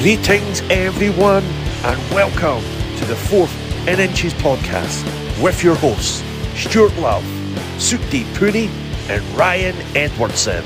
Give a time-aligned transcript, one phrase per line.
[0.00, 1.42] Greetings, everyone,
[1.82, 2.62] and welcome
[2.98, 3.52] to the fourth
[3.88, 5.02] in Inches podcast
[5.42, 6.22] with your hosts,
[6.54, 7.24] Stuart Love,
[7.78, 8.68] Sukdeep Pooney,
[9.08, 10.64] and Ryan Edwardson.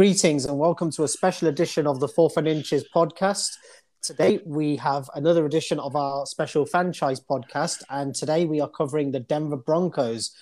[0.00, 3.50] Greetings and welcome to a special edition of the Fourth and Inches podcast.
[4.00, 9.12] Today we have another edition of our special franchise podcast, and today we are covering
[9.12, 10.34] the Denver Broncos.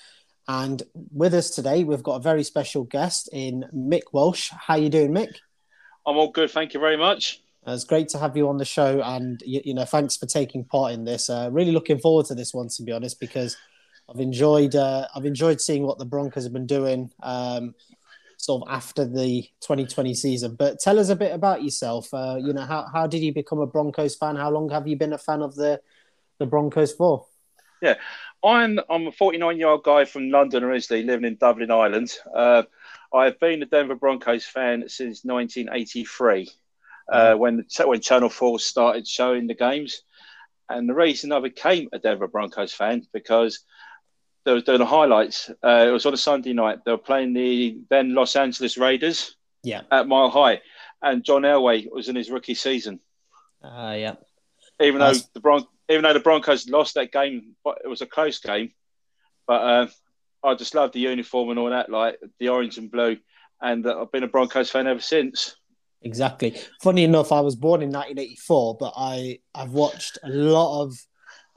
[0.47, 4.53] And with us today, we've got a very special guest in Mick Walsh.
[4.53, 5.35] How you doing, Mick?
[6.07, 7.43] I'm all good, thank you very much.
[7.67, 10.27] Uh, it's great to have you on the show, and you, you know, thanks for
[10.27, 11.29] taking part in this.
[11.29, 13.57] Uh, really looking forward to this one, to be honest, because
[14.09, 17.11] I've enjoyed uh, I've enjoyed seeing what the Broncos have been doing.
[17.25, 17.75] Um,
[18.39, 20.55] sort of after the 2020 season.
[20.55, 22.09] But tell us a bit about yourself.
[22.15, 24.37] Uh, you know, how, how did you become a Broncos fan?
[24.37, 25.81] How long have you been a fan of the
[26.39, 27.27] the Broncos for?
[27.83, 27.97] Yeah,
[28.43, 32.15] I'm I'm a 49 year old guy from London originally, living in Dublin, Ireland.
[32.35, 32.63] Uh,
[33.13, 36.51] I've been a Denver Broncos fan since 1983,
[37.11, 40.03] uh, when when Channel 4 started showing the games.
[40.71, 43.65] And the reason I became a Denver Broncos fan because
[44.49, 45.51] they were doing the highlights.
[45.63, 46.79] Uh, it was on a Sunday night.
[46.83, 49.37] They were playing the then Los Angeles Raiders.
[49.63, 49.83] Yeah.
[49.91, 50.63] At Mile High,
[51.03, 53.01] and John Elway was in his rookie season.
[53.63, 54.15] Uh, yeah.
[54.81, 58.07] Even though the Bron- even though the Broncos lost that game, but it was a
[58.07, 58.73] close game.
[59.47, 59.87] But uh,
[60.43, 63.19] I just love the uniform and all that, like the orange and blue,
[63.61, 65.57] and uh, I've been a Broncos fan ever since.
[66.01, 66.57] Exactly.
[66.81, 70.95] Funny enough, I was born in 1984, but I I've watched a lot of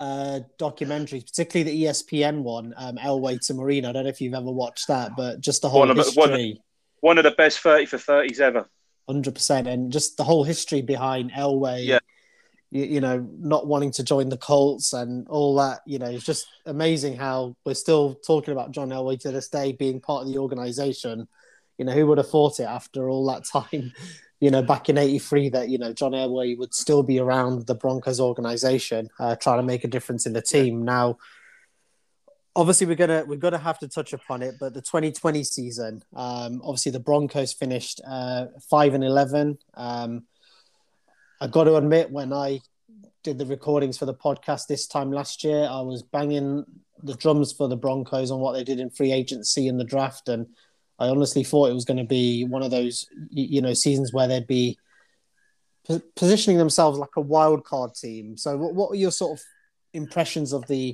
[0.02, 3.90] uh, documentaries, particularly the ESPN one, um, Elway to Marino.
[3.90, 6.20] I don't know if you've ever watched that, but just the whole one of, history.
[6.20, 6.58] One of,
[7.02, 8.68] one of the best 30 for 30s ever.
[9.08, 9.68] 100%.
[9.68, 11.86] And just the whole history behind Elway.
[11.86, 12.00] Yeah.
[12.72, 15.82] You, you, know, not wanting to join the Colts and all that.
[15.86, 19.74] You know, it's just amazing how we're still talking about John Elway to this day
[19.74, 21.28] being part of the organization.
[21.78, 23.94] You know, who would have thought it after all that time?
[24.42, 27.76] You know, back in '83, that you know John Elway would still be around the
[27.76, 30.84] Broncos organization, uh, trying to make a difference in the team.
[30.84, 31.20] Now,
[32.56, 36.60] obviously, we're gonna we're gonna have to touch upon it, but the 2020 season, um,
[36.64, 39.60] obviously, the Broncos finished uh, five and eleven.
[39.76, 40.24] Um,
[41.40, 42.62] I got to admit, when I
[43.24, 46.66] did the recordings for the podcast this time last year, I was banging
[47.04, 50.30] the drums for the Broncos on what they did in free agency and the draft,
[50.30, 50.48] and
[51.02, 54.28] I honestly thought it was going to be one of those, you know, seasons where
[54.28, 54.78] they'd be
[56.16, 58.38] positioning themselves like a wild card team.
[58.38, 59.44] So, what, what are your sort of
[59.94, 60.94] impressions of the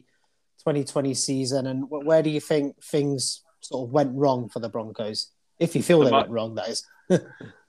[0.60, 5.32] 2020 season, and where do you think things sort of went wrong for the Broncos?
[5.60, 6.86] If you feel they went wrong, that is.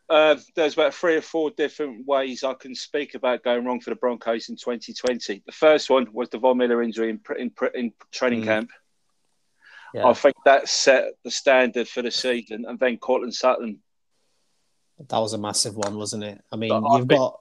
[0.09, 3.91] uh, there's about three or four different ways I can speak about going wrong for
[3.91, 5.43] the Broncos in 2020.
[5.45, 8.45] The first one was the Von Miller injury in, in, in training mm.
[8.45, 8.71] camp.
[9.95, 10.07] Yeah.
[10.07, 13.81] I think that set the standard for the season, and then Courtland Sutton.
[14.99, 16.41] That was a massive one, wasn't it?
[16.53, 17.41] I mean, you've got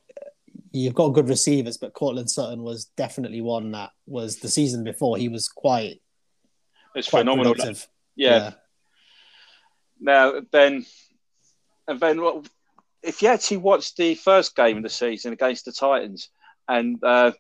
[0.72, 5.18] you've got good receivers, but Courtland Sutton was definitely one that was the season before.
[5.18, 6.02] He was quite.
[6.96, 7.56] It's quite phenomenal.
[7.58, 7.76] Yeah.
[8.16, 8.52] yeah.
[10.00, 10.86] Now then,
[11.88, 12.44] and then
[13.04, 16.30] if you actually watch the first game of the season against the Titans,
[16.68, 17.32] and uh,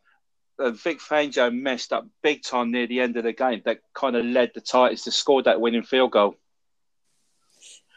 [0.59, 3.62] uh, Vic Fangio messed up big time near the end of the game.
[3.66, 6.35] That kind of led the Titans to score that winning field goal.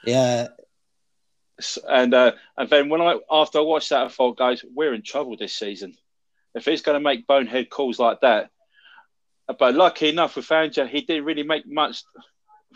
[0.05, 0.49] Yeah.
[1.89, 5.03] And uh, and then when I after I watched that, I thought, guys, we're in
[5.03, 5.95] trouble this season.
[6.55, 8.51] If he's going to make bonehead calls like that,
[9.59, 12.03] but lucky enough with Fangio, he didn't really make much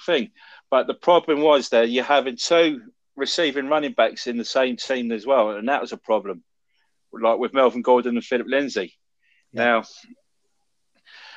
[0.05, 0.31] thing.
[0.71, 2.83] But the problem was there you're having two
[3.17, 6.43] receiving running backs in the same team as well, and that was a problem.
[7.13, 8.95] Like with Melvin Gordon and Philip Lindsay.
[9.55, 9.65] Yeah.
[9.65, 9.85] Now,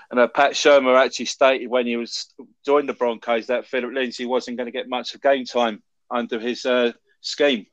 [0.10, 2.34] and uh, Pat Shurmur actually stated when he was
[2.66, 6.40] joined the Broncos that Philip Lindsay wasn't going to get much of game time under
[6.40, 7.66] his uh, scheme.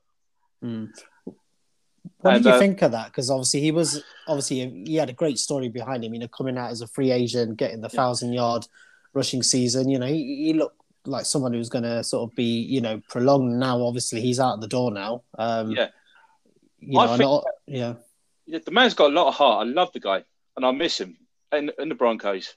[0.62, 0.91] Mm.
[2.19, 3.06] What and, did you uh, think of that?
[3.06, 6.12] Because obviously he was obviously he had a great story behind him.
[6.12, 7.97] You know, coming out as a free agent, getting the yeah.
[7.97, 8.67] thousand yard
[9.12, 9.88] rushing season.
[9.88, 13.00] You know, he, he looked like someone who's going to sort of be you know
[13.08, 13.61] prolonged.
[13.61, 15.23] Now, obviously, he's out of the door now.
[15.38, 15.88] Um, yeah,
[16.81, 17.94] you know, i not, yeah.
[18.47, 19.67] The man's got a lot of heart.
[19.67, 20.25] I love the guy
[20.56, 21.16] and I miss him
[21.52, 22.54] in, in the Broncos.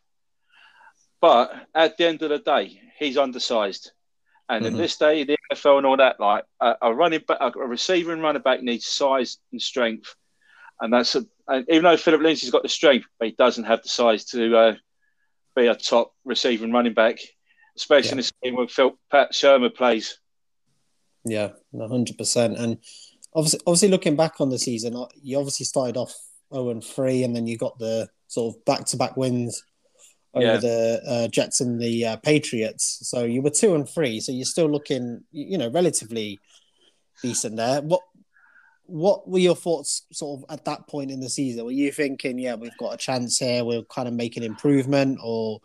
[1.19, 3.91] But at the end of the day, he's undersized.
[4.49, 4.75] And mm-hmm.
[4.75, 8.13] in this day, the NFL and all that, like a, a running back, a receiver
[8.13, 10.15] and running back needs size and strength.
[10.79, 13.81] And that's a, and even though Philip Lindsay's got the strength, but he doesn't have
[13.81, 14.75] the size to uh,
[15.55, 17.19] be a top receiver and running back.
[17.77, 20.19] especially in the scheme where Phil Pat Shurmur plays.
[21.23, 22.57] Yeah, hundred percent.
[22.57, 22.77] And
[23.33, 26.13] obviously, obviously, looking back on the season, uh, you obviously started off
[26.53, 29.63] zero and three, and then you got the sort of back to back wins
[30.33, 30.57] over Yeah.
[30.57, 32.99] the uh, Jets and the uh, Patriots.
[33.03, 34.19] So you were two and three.
[34.19, 36.39] So you're still looking, you know, relatively
[37.21, 37.81] decent there.
[37.81, 38.01] What
[38.89, 41.65] what were your thoughts sort of at that point in the season?
[41.65, 45.19] Were you thinking, yeah, we've got a chance here, we'll kind of make an improvement,
[45.21, 45.59] or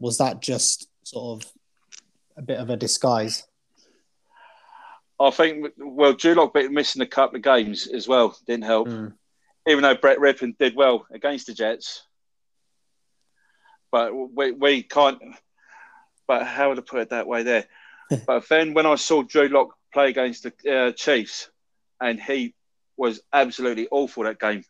[0.00, 1.52] was that just sort of
[2.36, 3.46] a bit of a disguise?
[5.20, 8.88] I think well, Drew Lock bit missing a couple of games as well didn't help.
[8.88, 9.12] Mm.
[9.66, 12.06] Even though Brett Rypien did well against the Jets,
[13.90, 15.18] but we we can't.
[16.26, 17.64] But how would I put it that way there?
[18.26, 21.50] but then when I saw Drew Lock play against the uh, Chiefs,
[22.00, 22.54] and he
[22.96, 24.64] was absolutely awful that game.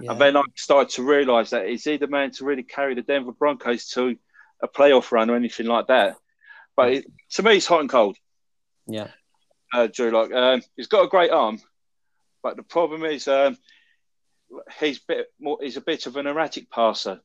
[0.00, 0.12] Yeah.
[0.12, 3.02] And then I started to realise that is he the man to really carry the
[3.02, 4.16] Denver Broncos to
[4.62, 6.16] a playoff run or anything like that?
[6.76, 8.16] But it, to me, it's hot and cold.
[8.86, 9.08] yeah.
[9.74, 10.32] Uh, Drew Lock.
[10.32, 11.58] Um, he's got a great arm,
[12.42, 13.56] but the problem is um,
[14.80, 15.58] he's bit more.
[15.60, 17.20] He's a bit of an erratic passer.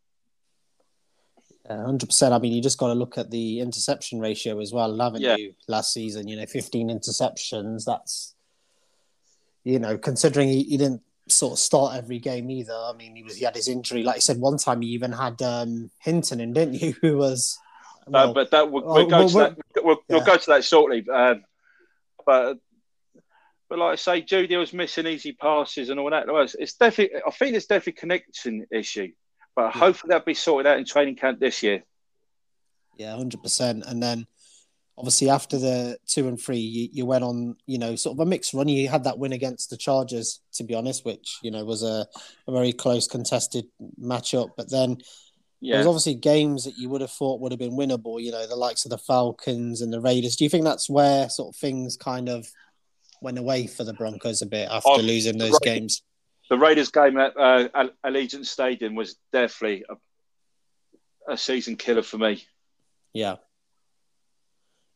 [1.68, 2.34] hundred percent.
[2.34, 5.36] I mean, you just got to look at the interception ratio as well, haven't Yeah.
[5.36, 5.54] you?
[5.68, 7.86] Last season, you know, fifteen interceptions.
[7.86, 8.36] That's
[9.64, 12.74] you know, considering he, he didn't sort of start every game either.
[12.74, 14.04] I mean, he was he had his injury.
[14.04, 16.96] Like I said, one time he even had um, Hinton in, didn't you?
[17.02, 17.60] Who was
[18.08, 19.58] well, uh, but that we'll, well, we'll go to that.
[19.84, 20.25] We'll, we'll yeah.
[20.25, 21.06] go to that shortly.
[21.10, 21.44] Um,
[22.25, 22.60] but
[23.69, 26.25] but like I say, Jeudy was missing easy passes and all that.
[26.60, 27.19] It's, definitely.
[27.25, 29.12] I think it's definitely a connection issue.
[29.56, 29.80] But Yeah.
[29.81, 31.84] hopefully that'll be sorted out in training camp this year.
[32.98, 33.84] Yeah, hundred percent.
[33.86, 34.25] And then
[34.98, 38.25] obviously after the two and three, you, you went on, you know, sort of a
[38.25, 38.68] mixed run.
[38.68, 42.08] You had that win against the Chargers, to be honest, which you know was a,
[42.48, 43.66] a very close contested
[44.02, 44.52] matchup.
[44.58, 44.98] But then there
[45.62, 45.78] Yeah.
[45.80, 48.22] was obviously games that you would have thought would have been winnable.
[48.22, 50.36] You know, the likes of the Falcons and the Raiders.
[50.36, 52.48] Do you think that's where sort of things kind of
[53.22, 55.62] went away for the Broncos a bit after Oh, losing those right.
[55.62, 56.04] games?
[56.50, 57.68] the Raiders game at uh,
[58.06, 62.46] Allegiant Stadium was definitely a, a season killer for me.
[63.14, 63.36] Yeah.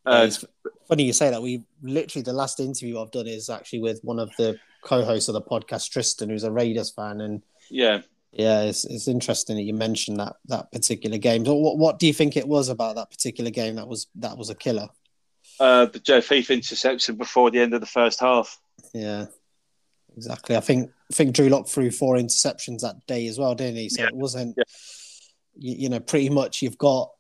[0.06, 0.46] Uh, it's
[0.88, 1.42] funny you say that.
[1.42, 5.34] We literally the last interview I've done is actually with one of the co-hosts of
[5.34, 8.02] the podcast, Tristan, who's a Raiders fan, and yeah,
[8.32, 11.46] yeah, it's it's interesting that you mentioned that that particular game.
[11.46, 14.38] So what what do you think it was about that particular game that was that
[14.38, 14.88] was a killer?
[15.62, 18.60] Uh, the Joe Heath interception before the end of the first half.
[18.94, 19.28] Yeah,
[20.18, 20.56] exactly.
[20.56, 23.90] I think I think Drew Lock threw four interceptions that day as well, didn't he?
[23.90, 24.08] So Yeah.
[24.08, 24.64] it wasn't, Yeah.
[25.56, 27.12] you, you know, pretty much you've got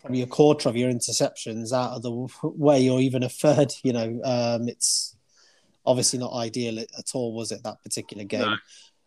[0.00, 2.10] probably a quarter of your interceptions out of the
[2.42, 3.72] way, or even a third.
[3.84, 5.14] You know, um, it's
[5.84, 7.62] obviously not ideal at at all, was it?
[7.64, 8.40] That particular game.
[8.42, 8.56] No.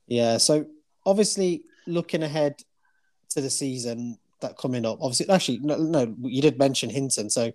[0.07, 0.38] Yeah.
[0.38, 0.66] So
[1.06, 2.56] obviously, looking ahead
[3.30, 7.51] to the season that coming up, obviously, actually, no, no, you did mention Hinton, so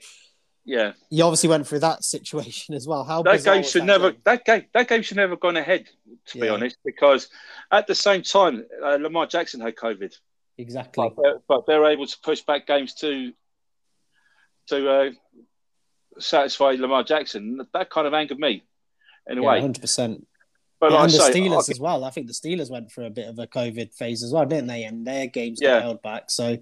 [0.68, 3.02] Yeah, you obviously went through that situation as well.
[3.02, 4.20] How that game should that never game?
[4.24, 5.88] that game that game should never have gone ahead.
[6.26, 7.28] To be honest, because
[7.72, 10.12] at the same time, uh, Lamar Jackson had COVID,
[10.58, 11.08] exactly.
[11.16, 13.32] but they're, but they're able to push back games to
[14.66, 15.10] to uh,
[16.18, 17.60] satisfy Lamar Jackson.
[17.72, 18.62] That kind of angered me
[19.26, 19.60] in a Yeah, way.
[19.60, 20.26] hundred percent.
[20.80, 22.04] But Yeah, like and the say, Steelers as well.
[22.04, 24.68] I think the Steelers went through a bit of a COVID phase as well, didn't
[24.68, 24.84] they?
[24.84, 25.76] And their games Yeah.
[25.76, 26.30] got held back.
[26.30, 26.58] So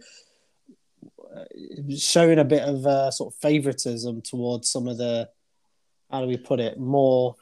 [1.96, 5.28] showing a bit of uh, sort of favoritism towards some of the
[6.10, 7.34] how do we put it more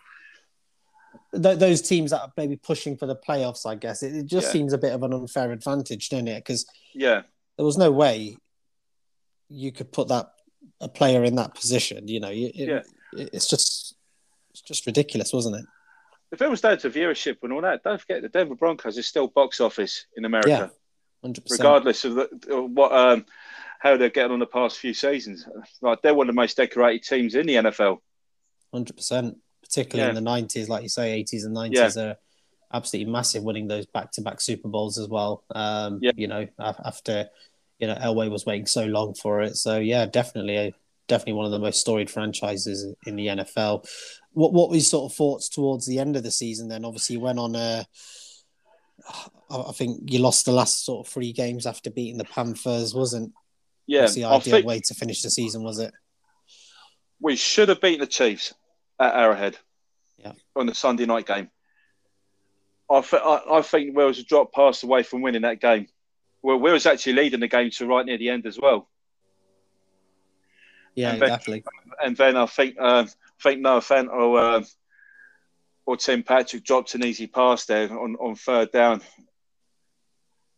[1.32, 3.66] th- those teams that are maybe pushing for the playoffs.
[3.66, 4.52] I guess it, it just Yeah.
[4.52, 6.36] seems a bit of an unfair advantage, doesn't it?
[6.44, 7.22] Because yeah,
[7.56, 8.36] there was no way
[9.48, 10.30] you could put that
[10.80, 12.08] a player in that position.
[12.08, 12.82] You know, you, it, Yeah.
[13.20, 13.94] it- it's just
[14.50, 15.64] it's just ridiculous, wasn't it?
[16.32, 19.06] if it was down to viewership and all that, don't forget the Denver Broncos is
[19.06, 20.48] still box office in America.
[20.48, 20.68] Yeah.
[21.22, 21.60] Hundred percent.
[21.60, 22.22] regardless of, the,
[22.52, 23.24] of what um,
[23.84, 25.46] how they're getting on the past few seasons.
[25.82, 27.98] Like they're one of the most decorated teams in the NFL.
[28.72, 32.16] Hundred percent, particularly in the nineties, like you say, eighties and nineties are
[32.72, 35.44] absolutely massive, winning those back-to-back Super Bowls as well.
[35.54, 36.12] Um, Yeah.
[36.16, 37.28] You know, after
[37.78, 40.74] you know Elway was waiting so long for it, so yeah, definitely,
[41.06, 43.86] definitely one of the most storied franchises in the NFL.
[44.32, 46.68] What what was your sort of thoughts towards the end of the season?
[46.68, 47.86] Then, obviously, you went on a.
[49.50, 52.94] I I think you lost the last sort of three games after beating the Panthers.
[52.94, 53.34] wasn't
[53.86, 55.92] Yeah, was the ideal way to finish the season, was it?
[57.20, 58.52] we should have beaten the Chiefs
[59.00, 59.56] at Arrowhead
[60.18, 60.32] Yeah.
[60.56, 61.48] on the Sunday night game.
[62.90, 65.86] I, th- I, I think we was a drop pass away from winning that game.
[66.42, 68.88] Well, we was actually leading the game to right near the end as well.
[70.94, 71.64] Yeah, And then- exactly.
[72.04, 74.66] And then I think um, I think Noah or um
[75.86, 79.00] or Tim Patrick dropped an easy pass there on, on third down.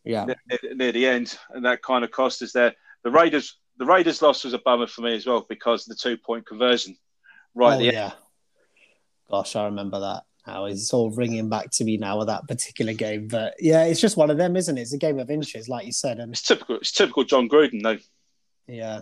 [0.03, 2.73] Yeah, near, near the end, and that kind of cost us there.
[3.07, 6.17] The Raiders the Raiders loss was a bummer for me as well because the two
[6.17, 6.97] point conversion.
[7.55, 7.77] Right.
[7.77, 8.11] Oh, yeah.
[9.31, 10.23] Gosh, I remember that.
[10.45, 13.29] Now it's all ringing back to me now of that particular game.
[13.29, 14.81] But yeah, it's just one of them, isn't it?
[14.81, 16.19] It's a game of inches, like you said.
[16.19, 16.75] And It's typical.
[16.75, 17.97] It's typical Jon Gruden, though.
[18.67, 19.01] yeah,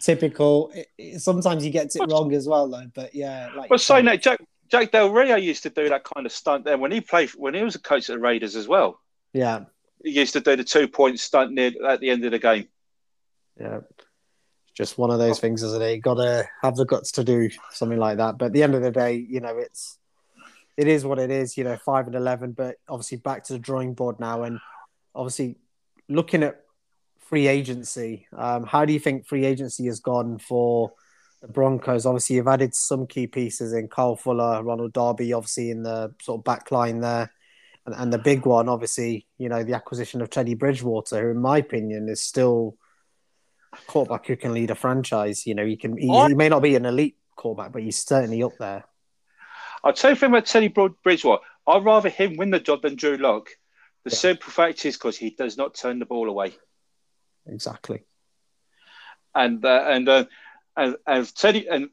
[0.00, 0.70] typical.
[0.74, 2.86] It, it- sometimes he gets it wrong as well, though.
[2.94, 4.40] But yeah, like Well, saying that, Jack
[4.70, 7.54] Jack Del Rio used to do that kind of stunt there when he played when
[7.54, 9.00] he was a coach at the Raiders as well.
[9.32, 9.64] yeah,
[10.04, 12.68] He used to do the two point stunt near at the end of the game.
[13.60, 13.78] Yeah.
[13.78, 15.94] It's Just one of those things, isn't it?
[15.94, 18.38] You got to have the guts to do something like that.
[18.38, 19.98] But at the end of the day, you know, it's
[20.76, 21.56] it is what it is.
[21.56, 22.52] You know, five and eleven.
[22.52, 24.60] But obviously, back to the drawing board now, and
[25.14, 25.56] obviously
[26.08, 26.60] looking at
[27.28, 28.26] free agency.
[28.34, 30.92] Um, how do you think free agency has gone for
[31.42, 32.06] the Broncos?
[32.06, 36.40] Obviously, you've added some key pieces in Carl Fuller, Ronald Darby, obviously in the sort
[36.40, 37.30] of back line there.
[37.84, 41.38] And, and the big one, obviously, you know, the acquisition of Teddy Bridgewater, who, in
[41.38, 42.76] my opinion, is still
[43.86, 45.46] quarterback who can lead a franchise.
[45.46, 45.96] You know, he can.
[45.96, 48.84] He, he may not be an elite quarterback, but he's certainly up there.
[49.84, 51.42] I'll tell you the thing about Teddy Bridgewater.
[51.66, 53.48] I'd rather him win the job than Drew Lock.
[54.04, 54.16] The Yeah.
[54.18, 56.54] simple fact is because he does not turn the ball away.
[57.46, 58.02] Exactly.
[59.34, 60.24] And uh, and, uh,
[60.76, 61.90] and and Teddy and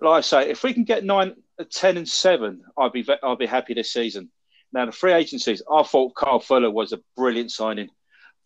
[0.00, 3.38] like I say, if we can get nine, uh, ten, and seven, I'd be I'd
[3.38, 4.30] be happy this season.
[4.72, 7.90] Now the free agencies, I thought Carl Fuller was a brilliant signing,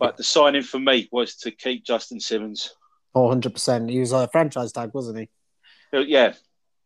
[0.06, 2.74] but the signing for me was to keep Justin Simmons.
[3.14, 3.90] Oh, 100%.
[3.90, 5.28] He was a franchise tag, wasn't he?
[5.92, 6.34] Uh, Yeah,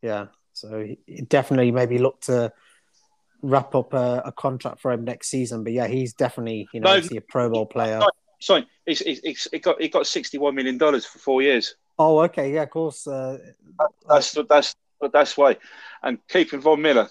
[0.02, 0.26] Yeah.
[0.52, 2.52] So he he definitely maybe look to
[3.42, 5.62] wrap up a, a contract for him next season.
[5.62, 8.00] But yeah, he's definitely, you know, No, a Pro Bowl player.
[8.40, 9.00] sorry, it's,
[9.52, 11.76] it got it got sixty one million dollars for four years.
[11.98, 12.52] Oh, okay.
[12.52, 13.06] Yeah, of course.
[13.06, 13.38] Uh,
[14.08, 14.74] That's that's
[15.12, 15.56] that's why,
[16.02, 17.08] and keeping Von Miller.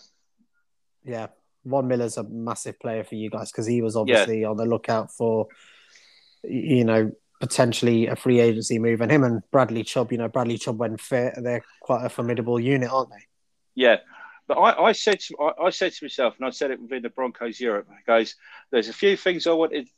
[1.03, 1.27] yeah.
[1.65, 5.11] Von Miller's a massive player for you guys because he was obviously on the lookout
[5.11, 5.47] for,
[6.47, 9.01] you know, potentially a free agency move.
[9.01, 12.59] And him and Bradley Chubb, you know, Bradley Chubb when fit, they're quite a formidable
[12.59, 13.25] unit, aren't they?
[13.75, 13.97] Yeah.
[14.47, 17.03] But I, I said to I, I said to myself, and I said it within
[17.03, 18.35] the Broncos Europe, guys,
[18.71, 19.89] there's a few things I wanted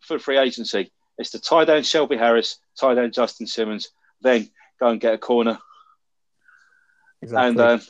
[0.00, 0.92] for free agency.
[1.18, 4.48] It's to tie down Shelby Harris, tie down Justin Simmons, then
[4.78, 5.58] go and get a corner.
[7.22, 7.48] Exactly.
[7.48, 7.80] And um,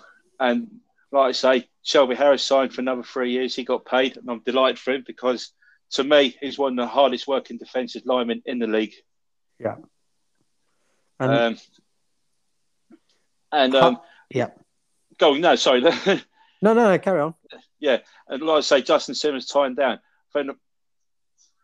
[0.40, 0.68] and
[1.12, 3.54] like I say, Shelby Harris signed for another three years.
[3.54, 5.52] He got paid, and I'm delighted for him because
[5.92, 8.94] to me, he's one of the hardest working defensive linemen in the league.
[9.58, 9.76] yeah.
[11.18, 11.58] And Um,
[13.52, 13.98] and um,
[14.30, 14.48] yeah.
[15.18, 15.82] go no, sorry.
[16.62, 17.34] No, no, no, carry on.
[17.78, 17.98] Yeah.
[18.28, 20.00] And like I say, Justin Simmons tying down.
[20.34, 20.50] Then,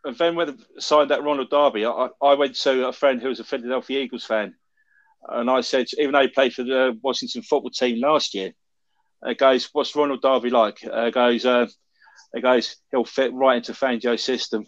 [0.05, 3.29] and then when they signed that Ronald Darby, I, I went to a friend who
[3.29, 4.53] was a Philadelphia Eagles fan,
[5.27, 8.53] and I said, even though he played for the Washington football team last year,
[9.25, 11.67] uh, goes, "What's Ronald Darby like?" Uh, goes, uh,
[12.33, 14.65] it goes, he'll fit right into Fangio's system.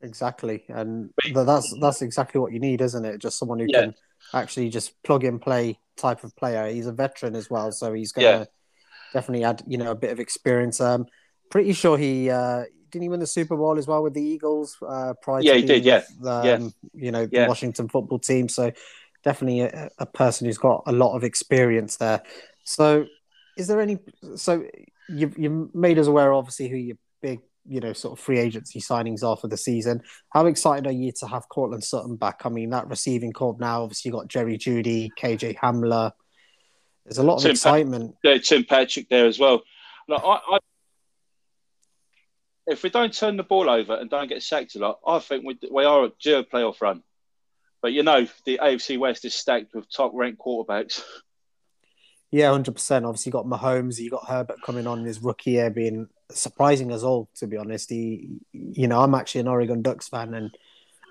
[0.00, 3.18] Exactly, and that's that's exactly what you need, isn't it?
[3.18, 3.80] Just someone who Yeah.
[3.80, 3.94] can
[4.32, 6.68] actually just plug and play type of player.
[6.68, 8.44] He's a veteran as well, so he's gonna Yeah.
[9.12, 10.80] definitely add you know a bit of experience.
[10.80, 11.06] Um,
[11.50, 14.76] pretty sure he uh, didn't he win the Super Bowl as well with the Eagles
[14.86, 15.42] uh, prior.
[15.42, 16.02] Yeah, to he did, yeah.
[16.20, 16.68] with, um, Yeah.
[16.94, 17.48] You know, the Yeah.
[17.48, 18.48] Washington football team.
[18.48, 18.70] So
[19.24, 22.22] definitely a, a person who's got a lot of experience there.
[22.62, 23.06] So,
[23.56, 23.98] is there any?
[24.36, 24.64] So
[25.08, 28.80] you've you made us aware, obviously, who your big you know sort of free agency
[28.80, 30.02] signings are for the season.
[30.30, 32.42] How excited are you to have Courtland Sutton back?
[32.44, 36.12] I mean, that receiving corp now, obviously, you got Jerry Jeudy, KJ Hamler.
[37.04, 38.14] There's a lot of Tim Pa- excitement.
[38.22, 39.62] Yeah, Tim Patrick there as well.
[40.08, 40.58] Look, I, I,
[42.66, 45.44] if we don't turn the ball over and don't get sacked a lot, I think
[45.44, 47.02] we, we are a due playoff run.
[47.80, 51.02] But you know, the AFC West is stacked with top ranked quarterbacks.
[52.30, 53.04] Yeah, hundred percent.
[53.06, 56.92] Obviously, you got Mahomes, you got Herbert coming on in his rookie year, being surprising
[56.92, 57.28] us all.
[57.36, 60.50] To be honest, he, you know, I'm actually an Oregon Ducks fan, and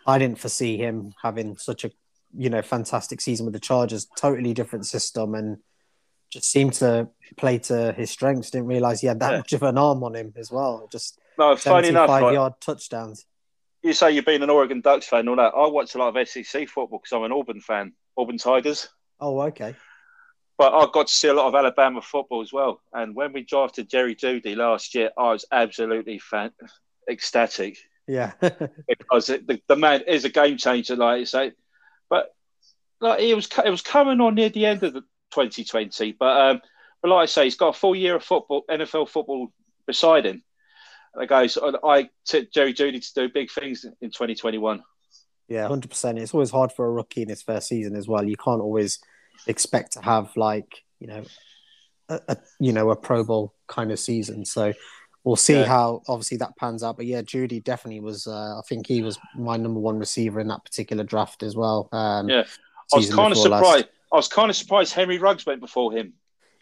[0.06, 1.92] I didn't foresee him having such a,
[2.38, 4.08] you know, fantastic season with the Chargers.
[4.16, 5.58] Totally different system, and
[6.30, 7.08] just seemed to
[7.38, 8.52] play to his strengths.
[8.52, 9.38] Didn't realize he had that Yeah.
[9.38, 10.88] much of an arm on him as well.
[10.92, 13.26] Just No, funny enough, right, yard touchdowns.
[13.82, 15.54] you say you've been an Oregon Ducks fan all that.
[15.56, 18.90] I watch a lot of SEC football because I'm an Auburn fan, Auburn Tigers.
[19.20, 19.76] Oh, okay.
[20.58, 22.82] But I got to see a lot of Alabama football as well.
[22.92, 26.52] And when we drafted Jerry Jeudy last year, I was absolutely fan-
[27.10, 27.78] ecstatic.
[28.08, 28.32] Yeah,
[28.88, 31.52] because it, the, the man is a game changer, like you say.
[32.10, 32.34] But
[33.00, 36.14] like it was, it was coming on near the end of the 2020.
[36.14, 36.62] But um,
[37.02, 39.52] but like I say, he's got a full year of football, NFL football
[39.86, 40.44] beside him.
[41.14, 44.84] And it goes, I took Jerry Jeudy to do big things in 2021.
[45.48, 46.20] Yeah, hundred percent.
[46.20, 48.24] It's always hard for a rookie in his first season as well.
[48.24, 49.00] You can't always
[49.46, 51.24] expect to have like you know,
[52.10, 54.46] a, a you know a Pro Bowl kind of season.
[54.46, 54.74] So
[55.24, 55.66] we'll see Yeah.
[55.66, 56.98] how obviously that pans out.
[56.98, 58.26] But yeah, Jeudy definitely was.
[58.28, 61.90] Uh, I think he was my number one receiver in that particular draft as well.
[61.92, 62.44] Um, Yeah.
[62.94, 63.66] I was kind of before last.
[63.66, 63.88] surprised.
[64.12, 66.14] I was kind of surprised Henry Ruggs went before him.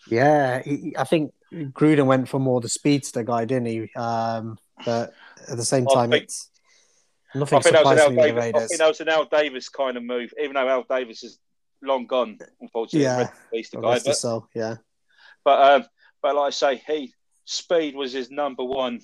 [0.09, 3.93] Yeah, he, I think Gruden went for more the speedster guy, didn't he?
[3.95, 5.13] Um, but
[5.47, 6.49] at the same time, think- it's
[7.35, 9.01] I nothing think, that was an Al me with the Davis, I think that was
[9.01, 11.37] an Al Davis kind of move, even though Al Davis is
[11.85, 13.03] long gone, unfortunately.
[13.03, 13.29] Yeah.
[13.53, 13.87] Rest the guy.
[13.87, 14.75] Obviously But, so, yeah,
[15.43, 15.85] but, um,
[16.21, 17.13] but like I say, he
[17.45, 19.01] speed was his number one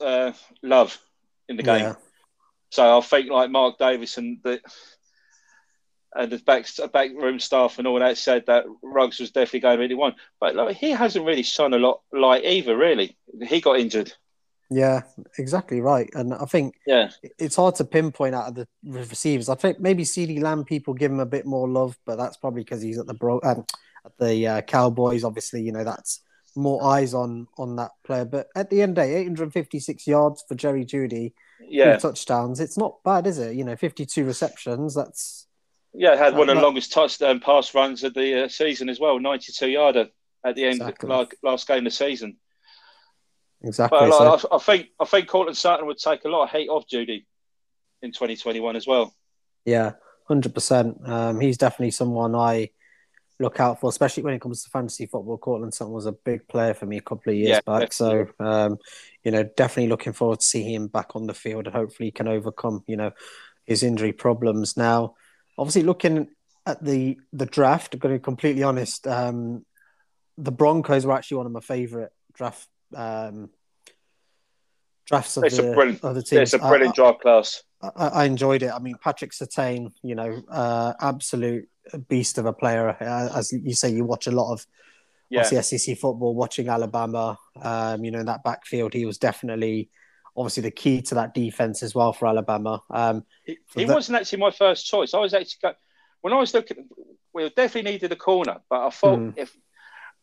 [0.00, 0.32] uh,
[0.62, 0.98] love
[1.48, 1.80] in the game.
[1.80, 1.94] yeah,
[2.70, 4.60] So I think like Mark Davis and the
[6.14, 9.84] and the back backroom staff and all that said that Ruggs was definitely going to
[9.84, 10.14] be the one.
[10.40, 12.76] But like, he hasn't really shone a lot light either.
[12.76, 14.12] Really, he got injured.
[14.70, 15.02] Yeah,
[15.38, 16.10] exactly right.
[16.14, 19.48] And I think Yeah, it's hard to pinpoint out of the receivers.
[19.48, 22.62] I think maybe CD Lamb people give him a bit more love, but that's probably
[22.64, 23.64] because he's at the bro um,
[24.04, 25.24] at the uh, Cowboys.
[25.24, 26.20] Obviously, you know that's
[26.56, 28.24] more eyes on on that player.
[28.24, 32.58] But at the end of the day, 856 yards for Jerry Jeudy, yeah, touchdowns.
[32.58, 33.54] It's not bad, is it?
[33.54, 34.94] You know, 52 receptions.
[34.94, 35.46] That's
[35.94, 36.16] yeah.
[36.16, 39.68] Had one of the longest touchdown pass runs of the uh, season as well, ninety-two
[39.68, 40.08] yarder
[40.44, 41.08] at the end Exactly.
[41.08, 42.36] last, last game of the season.
[43.62, 43.98] Exactly.
[43.98, 46.68] But so- I, I think I think Courtland Sutton would take a lot of hate
[46.68, 47.24] off Jeudy
[48.02, 49.14] in twenty twenty-one as well.
[49.64, 49.92] Yeah,
[50.28, 50.98] hundred percent.
[51.04, 52.70] Um, he's definitely someone I
[53.38, 55.36] look out for, especially when it comes to fantasy football.
[55.38, 58.26] Courtland Sutton was a big player for me a couple of years Yeah, back, so
[58.40, 58.78] um,
[59.24, 62.12] you know, definitely looking forward to seeing him back on the field, and hopefully he
[62.12, 63.12] can overcome, you know,
[63.64, 64.76] his injury problems.
[64.76, 65.16] Now,
[65.58, 66.28] obviously, looking
[66.66, 69.06] at the the draft, I'm going to be completely honest.
[69.06, 69.64] Um,
[70.38, 73.50] the Broncos were actually one of my favorite draft um,
[75.06, 75.72] drafts of It's the
[76.02, 76.32] of teams.
[76.32, 77.62] It's a I- brilliant draft class.
[77.82, 78.70] I, I enjoyed it.
[78.72, 81.68] I mean, Patrick Surtain, you know, uh, absolute
[82.08, 82.88] beast of a player.
[83.00, 84.66] Uh, as you say, you watch a lot of
[85.28, 87.38] Yeah, obviously SEC football, watching Alabama.
[87.60, 89.90] Um, you know, in that backfield, he was definitely
[90.36, 92.82] obviously the key to that defense as well for Alabama.
[92.90, 95.12] Um, He, For he that- wasn't actually my first choice.
[95.14, 95.72] I was actually go,
[96.22, 96.88] when I was looking.
[97.34, 99.30] We definitely needed a corner, but I thought Hmm.
[99.36, 99.54] if,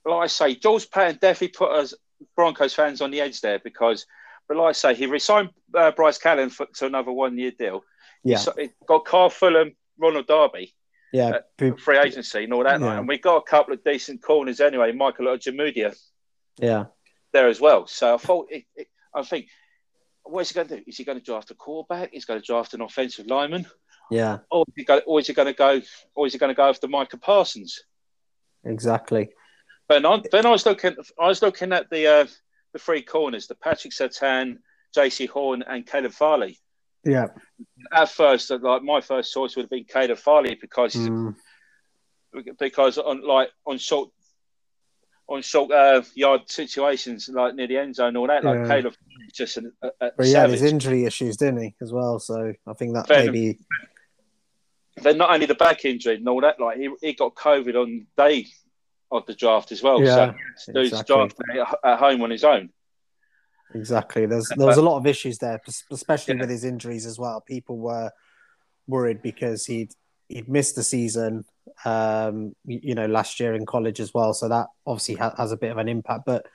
[0.05, 1.93] like I say, George Paton definitely put us
[2.35, 4.05] Broncos fans on the edge there because,
[4.47, 7.83] but like I say, he resigned uh, Bryce Callahan for, to another one-year deal.
[8.23, 10.73] yeah, so- he got Carl Fulham, Ronald Darby,
[11.11, 12.81] yeah, uh, free agency, and all that.
[12.81, 12.97] Yeah.
[12.97, 14.91] And we got a couple of decent corners anyway.
[14.91, 15.95] Michael Ojemudia
[16.57, 16.85] yeah,
[17.31, 17.87] there as well.
[17.87, 19.47] So I thought, it, it, I think,
[20.23, 20.83] what is he going to do?
[20.87, 22.13] Is he going to draft a quarterback?
[22.13, 23.65] Is he going to draft an offensive lineman?
[24.11, 25.81] yeah, or is he go, or is he going to go,
[26.15, 27.83] or is he going to go after Micah Parsons?
[28.63, 29.29] exactly.
[29.87, 32.27] But I, then I was looking, I was looking at the uh,
[32.73, 34.57] the three corners: the Patrick Surtain,
[34.95, 36.59] Jaycee Horn, and Caleb Farley.
[37.05, 37.27] Yeah,
[37.91, 41.35] At first, like my first choice would have been Caleb Farley because Mm,
[42.57, 44.09] because on like on short
[45.27, 48.43] on short uh, yard situations like near the end zone, and all that.
[48.43, 48.67] Like Yeah.
[48.67, 51.91] Caleb, Farley just an, a, a but he had his injury issues, didn't he, as
[51.91, 52.19] well?
[52.19, 53.59] So I think that maybe
[54.97, 58.07] then not only the back injury and all that, like he, he got COVID on
[58.15, 58.47] day
[59.13, 60.01] of the draft as well.
[60.03, 61.15] Yeah, so he was exactly.
[61.15, 62.69] drafting at, home on his own.
[63.75, 64.25] Exactly.
[64.25, 66.41] There's there was a lot of issues there, especially Yeah.
[66.41, 67.41] with his injuries as well.
[67.41, 68.11] People were
[68.87, 69.91] worried because he'd
[70.29, 71.45] he'd missed the season,
[71.85, 74.33] um, you know, last year in college as well.
[74.33, 76.23] So that obviously ha- has a bit of an impact.
[76.25, 76.45] But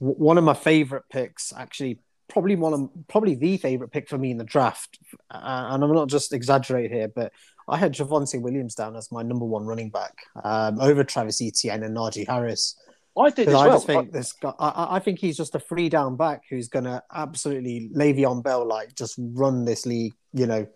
[0.00, 4.18] w- one of my favorite picks, actually, probably one of probably the favorite pick for
[4.18, 4.98] me in the draft,
[5.30, 7.32] uh, and I'm not just exaggerating here, but
[7.70, 11.82] I had Javonte Williams down as my number one running back um, over Travis Etienne
[11.84, 12.76] and Najee Harris.
[13.18, 13.76] I did as I well.
[13.76, 16.68] just think this guy, I, I- I think he's just a free down back who's
[16.68, 20.66] going to absolutely Le'Veon Bell like just run this league, you know,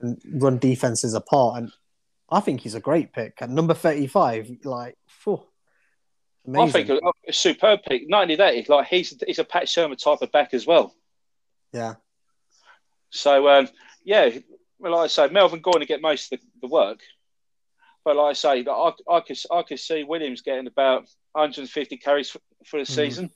[0.00, 1.58] and run defenses apart.
[1.58, 1.72] And
[2.30, 4.50] I think he's a great pick at number thirty-five.
[4.64, 5.42] Like, phew,
[6.56, 8.08] I think a, a superb pick.
[8.08, 10.94] Not only that, he's like he's he's a Pat Shurmur type of back as well.
[11.72, 11.94] yeah,
[13.10, 13.68] So um,
[14.04, 14.30] yeah,
[14.84, 17.00] well, like I say, Melvin Gordon to get most of the, the work.
[18.04, 22.30] But like I say, I, I could I could see Williams getting about 150 carries
[22.30, 22.94] for, for the Mhm.
[22.94, 23.30] season.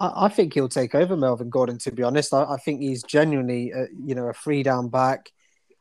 [0.00, 1.78] I, I think he'll take over Melvin Gordon.
[1.78, 5.30] To be honest, I, I think he's genuinely, uh, you know, a free down back.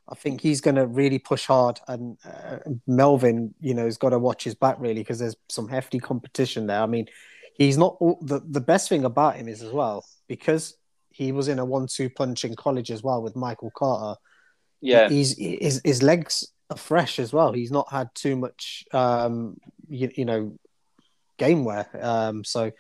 [0.08, 4.10] I think he's going to really push hard, and uh, Melvin, you know, has got
[4.10, 6.82] to watch his back really because there's some hefty competition there.
[6.82, 7.08] I mean,
[7.56, 10.76] he's not all, the the best thing about him is as well because
[11.10, 14.20] he was in a one-two punch in college as well with Michael Carter.
[14.82, 17.54] Yeah, he's his his legs are fresh as well.
[17.54, 19.58] He's not had too much, um,
[19.90, 20.58] you, you know,
[21.38, 21.88] game wear.
[22.02, 22.72] Um, so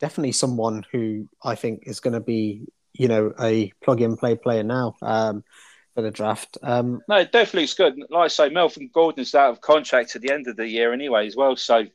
[0.00, 4.94] definitely someone who I think is going to be, you know, a plug-and-play player now
[5.02, 5.42] um,
[5.94, 6.58] for the draft.
[6.62, 7.94] Um, no, it definitely is good.
[8.08, 11.26] Like I say, Melvin Gordon's out of contract at the end of the year anyway
[11.26, 11.56] as well.
[11.56, 11.86] So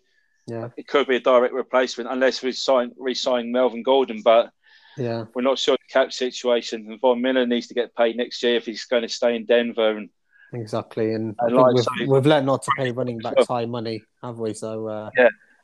[0.47, 0.69] Yeah.
[0.77, 4.51] it could be a direct replacement unless we sign re-sign Melvin Gordon, but
[4.99, 5.25] Yeah.
[5.33, 6.85] we're not sure the cap situation.
[6.89, 9.45] And Von Miller needs to get paid next year if he's going to stay in
[9.45, 9.97] Denver.
[9.97, 10.09] And
[10.53, 11.13] Exactly.
[11.13, 14.39] And And like we've, so- we've let not to pay running backs high money, have
[14.39, 14.53] we?
[14.53, 15.09] So uh,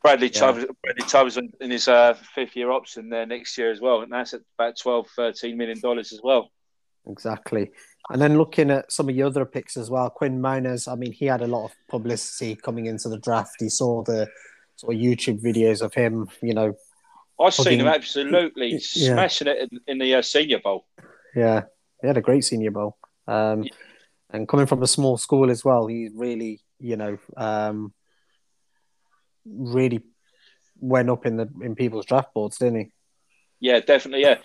[0.02, 0.32] Bradley Yeah.
[0.32, 4.12] Chubb, Bradley Chubb's in his uh, fifth year option there next year as well, and
[4.12, 6.50] that's at about 12, 13 million dollars as well.
[7.08, 7.70] Exactly.
[8.10, 11.12] And then looking at some of your other picks as well, Quinn Meinerz, I mean,
[11.12, 13.56] he had a lot of publicity coming into the draft.
[13.58, 14.28] He saw the
[14.76, 16.74] sort of YouTube videos of him, you know,
[17.40, 19.12] I've seen him absolutely Yeah.
[19.14, 20.86] smashing it in, in the uh, Senior Bowl.
[21.34, 21.62] yeah,
[22.00, 22.96] he had a great senior bowl.
[23.26, 23.70] Um, Yeah.
[24.30, 27.94] And coming from a small school as well, he really, you know, um,
[29.44, 30.02] really
[30.80, 32.92] went up in the in people's draft boards, didn't he?
[33.60, 34.22] Yeah, definitely.
[34.22, 34.38] Yeah,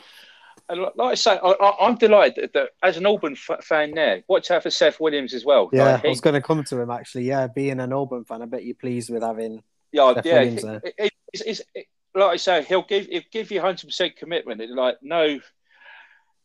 [0.69, 3.91] and like I say, I, I, I'm delighted that, that as an Auburn f- fan
[3.95, 5.69] there, watch out for Seth Williams as well.
[5.73, 7.23] Yeah, Like, I was going to come to him actually.
[7.25, 9.63] Yeah, being an Auburn fan, I bet you're pleased with having.
[9.91, 10.34] yeah, Seth yeah.
[10.39, 10.82] Williams there.
[10.86, 14.15] he- he- he's- he's- he- like I say, he'll give he'll give you hundred percent
[14.17, 14.62] commitment.
[14.62, 15.39] It's like no,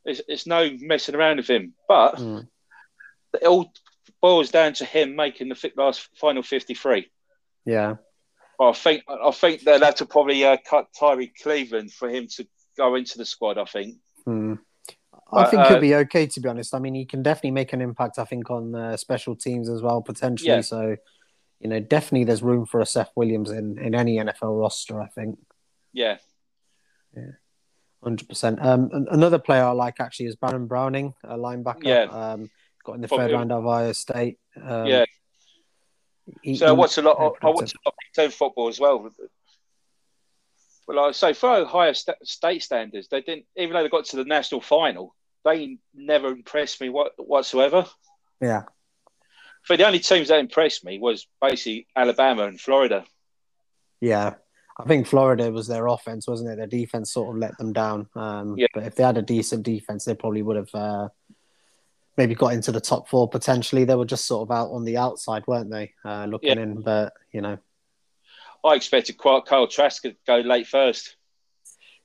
[0.04, 1.74] it's, it's no messing around with him.
[1.88, 2.48] But Mm,
[3.34, 3.72] it all
[4.22, 7.10] boils down to him making the last final fifty three.
[7.64, 7.96] yeah,
[8.60, 12.46] I think I think they'll have to probably uh, cut Tyree Cleveland for him to
[12.76, 13.58] go into the squad.
[13.58, 13.96] I think.
[14.26, 14.58] mm.
[15.32, 16.72] I But, think uh, he'll be okay to be honest.
[16.74, 18.18] I mean, he can definitely make an impact.
[18.18, 20.50] I think on uh, special teams as well potentially.
[20.50, 20.60] Yeah.
[20.60, 20.96] So,
[21.58, 25.00] you know, definitely there's room for a Seth Williams in in any NFL roster.
[25.00, 25.38] I think.
[25.96, 26.18] Yeah,
[27.16, 27.30] Yeah.
[28.04, 28.64] Hundred percent.
[28.64, 31.84] Um, an- another player I like actually is Baron Browning, a linebacker.
[31.84, 32.02] Yeah.
[32.04, 32.50] Um,
[32.84, 34.38] got in the Probably- third round of Ohio State.
[34.62, 35.04] Um, yeah.
[36.42, 37.16] he- So I watch a lot.
[37.16, 39.10] Of, I watch a lot of football as well.
[40.86, 43.46] Well, I say, for Ohio State standards, they didn't.
[43.56, 47.86] Even though they got to the national final, they never impressed me what, whatsoever.
[48.40, 48.64] Yeah,
[49.62, 53.04] For the only teams that impressed me was basically Alabama and Florida.
[54.00, 54.34] yeah.
[54.78, 56.56] I think Florida was their offense, wasn't it?
[56.56, 58.08] Their defense sort of let them down.
[58.14, 58.66] Um, Yeah.
[58.74, 61.08] But if they had a decent defense, they probably would have uh,
[62.16, 63.84] maybe got into the top four potentially.
[63.84, 65.94] They were just sort of out on the outside, weren't they?
[66.04, 66.62] Uh, looking Yeah.
[66.62, 67.58] in, but you know,
[68.64, 71.16] I expected Kyle Kyle Trask to go late first.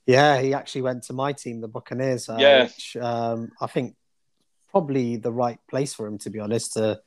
[0.05, 2.29] Yeah, he actually went to my team, the Buccaneers.
[2.29, 2.63] Uh, Yeah.
[2.63, 3.95] which um, I think
[4.69, 7.01] probably the right place for him, to be honest, to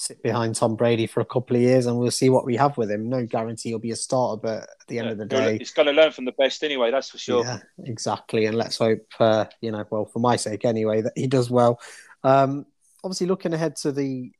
[0.00, 2.78] sit behind Tom Brady for a couple of years, and we'll see what we have
[2.78, 3.10] with him.
[3.10, 5.86] No guarantee he'll be a starter, but at the end of the day, He's going
[5.86, 6.90] to learn from the best anyway.
[6.90, 7.44] That's for sure.
[7.44, 8.46] yeah, exactly.
[8.46, 11.78] And let's hope, uh, you know, well, for my sake anyway, that he does well.
[12.24, 12.64] Um,
[13.04, 14.32] obviously, looking ahead to the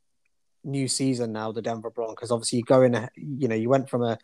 [0.64, 2.30] new season now, the Denver Broncos.
[2.30, 4.18] Obviously, you go in, you know, you went from a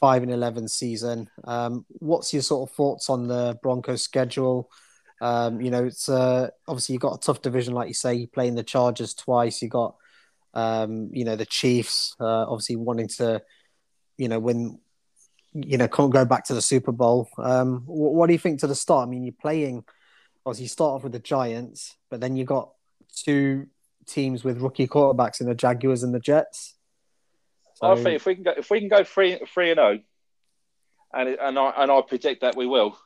[0.00, 1.28] five and eleven season.
[1.44, 4.70] Um, what's your sort of thoughts on the Broncos schedule?
[5.20, 8.14] Um, you know, it's uh, obviously you got a tough division, like you say.
[8.14, 9.60] You playing the Chargers twice.
[9.60, 9.94] You got,
[10.54, 12.14] um, you know, the Chiefs.
[12.20, 13.42] Uh, obviously wanting to,
[14.16, 14.78] you know, win.
[15.52, 17.28] You know, can't go back to the Super Bowl.
[17.36, 19.08] Um, what, what do you think to the start?
[19.08, 19.84] I mean, you're playing.
[20.46, 22.70] Obviously, you start off with the Giants, but then you got
[23.14, 23.66] two
[24.06, 26.74] teams with rookie quarterbacks in the Jaguars and the Jets.
[27.82, 29.98] I So- think if we can go, if we can go three three and zero,
[31.12, 32.96] and and I and I predict that we will.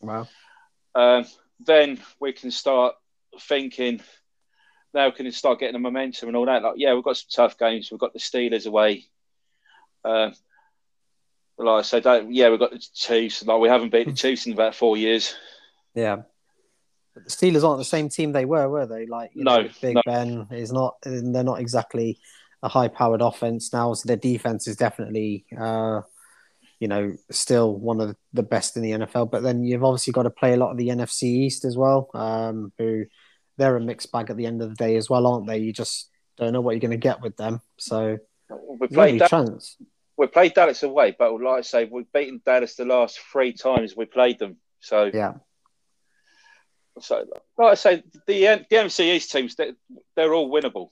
[0.00, 0.28] Wow.
[0.94, 1.24] um,
[1.60, 2.94] then we can start
[3.40, 4.00] thinking.
[4.94, 6.62] Now can start getting the momentum and all that.
[6.62, 7.90] Like, yeah, we've got some tough games.
[7.90, 9.06] We've got the Steelers away.
[10.04, 10.30] Uh,
[11.58, 13.44] like I said, that, yeah, we've got the Chiefs.
[13.44, 15.34] Like we haven't beat the Chiefs in about four years.
[15.94, 16.22] Yeah.
[17.14, 19.06] But the Steelers aren't the same team they were, were they?
[19.06, 20.02] Like, you No, know, Big no.
[20.04, 22.18] Ben is not, and they're not exactly
[22.62, 23.94] a high powered offense now.
[23.94, 26.00] So their defense is definitely, uh,
[26.80, 29.30] you know, still one of the best in the NFL.
[29.30, 32.10] But then you've obviously got to play a lot of the NFC East as well,
[32.14, 33.04] um, who
[33.56, 35.58] they're a mixed bag at the end of the day as well, aren't they?
[35.58, 37.60] You just don't know what you're going to get with them.
[37.78, 38.18] So,
[38.80, 39.76] We played that, chance.
[40.16, 43.96] we played Dallas away, but like I say, we've beaten Dallas the last three times
[43.96, 44.56] we played them.
[44.80, 45.34] So, Yeah.
[47.00, 47.24] so
[47.58, 49.72] like I say, the the East teams they,
[50.16, 50.88] they're all winnable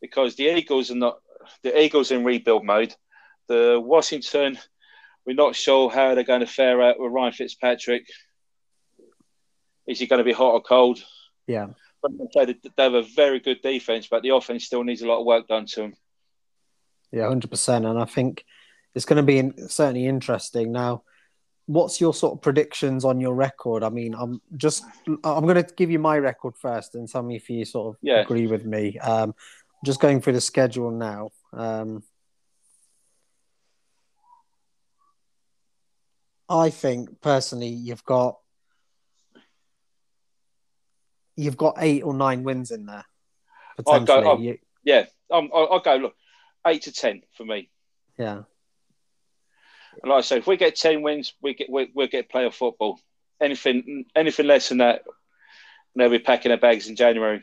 [0.00, 1.18] because the Eagles are not
[1.62, 2.94] the Eagles in rebuild mode.
[3.48, 4.58] The Washington,
[5.26, 8.06] we're not sure how they're going to fare out with Ryan Fitzpatrick.
[9.86, 11.04] Is he going to be hot or cold?
[11.46, 11.68] Yeah.
[12.02, 15.06] But I say, they have a very good defense, but the offense still needs a
[15.06, 15.94] lot of work done to them.
[17.12, 17.86] Yeah, hundred percent.
[17.86, 18.44] And I think
[18.94, 20.72] it's going to be in, certainly interesting.
[20.72, 21.02] Now,
[21.66, 23.82] what's your sort of predictions on your record?
[23.82, 24.84] I mean, I'm just
[25.24, 27.98] I'm going to give you my record first, and tell me if you sort of
[28.02, 28.20] Yeah.
[28.20, 28.98] agree with me.
[28.98, 29.34] Um,
[29.84, 31.30] just going through the schedule now.
[31.52, 32.02] Um,
[36.48, 38.38] I think personally, you've got
[41.36, 43.04] you've got eight or nine wins in there
[43.86, 46.14] I'll go- I'll- oh, You- Yeah, I'll, I'll go look
[46.66, 47.70] eight to ten for me.
[48.18, 48.42] yeah.
[50.02, 52.54] And like I say, if we get ten wins, we get we, we'll get playoff
[52.54, 52.98] football.
[53.40, 55.02] Anything anything less than that,
[55.94, 57.42] they'll be packing their bags in January.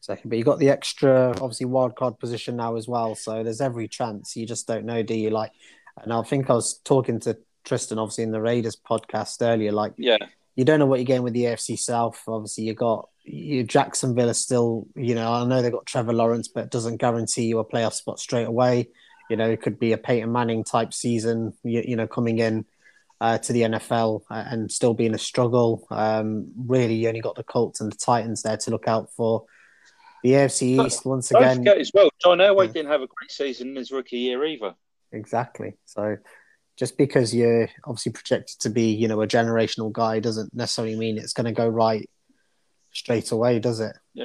[0.00, 3.14] Second, but you got the extra, obviously, wild card position now as well.
[3.14, 4.36] So there's every chance.
[4.36, 5.30] You just don't know, do you?
[5.30, 5.50] Like,
[6.02, 9.72] and I think I was talking to Tristan, obviously, in the Raiders podcast earlier.
[9.72, 10.18] Like, Yeah,
[10.56, 12.22] you don't know what you're getting with the AFC South.
[12.28, 16.64] Obviously, you got Jacksonville is still, you know, I know they've got Trevor Lawrence, but
[16.64, 18.88] it doesn't guarantee you a playoff spot straight away.
[19.30, 22.66] You know, it could be a Peyton Manning type season, you, you know, coming in
[23.20, 25.86] uh, to the NFL and still being a struggle.
[25.90, 29.44] Um, really, you only got the Colts and the Titans there to look out for.
[30.22, 31.42] The AFC East, once again.
[31.42, 32.08] don't forget as well.
[32.22, 32.72] John Elway Yeah.
[32.72, 34.74] didn't have a great season in his rookie year either.
[35.12, 35.74] Exactly.
[35.84, 36.16] So
[36.76, 41.18] just because you're obviously projected to be, you know, a generational guy doesn't necessarily mean
[41.18, 42.08] it's going to go right
[42.94, 43.96] straight away, does it?
[44.14, 44.24] Yeah.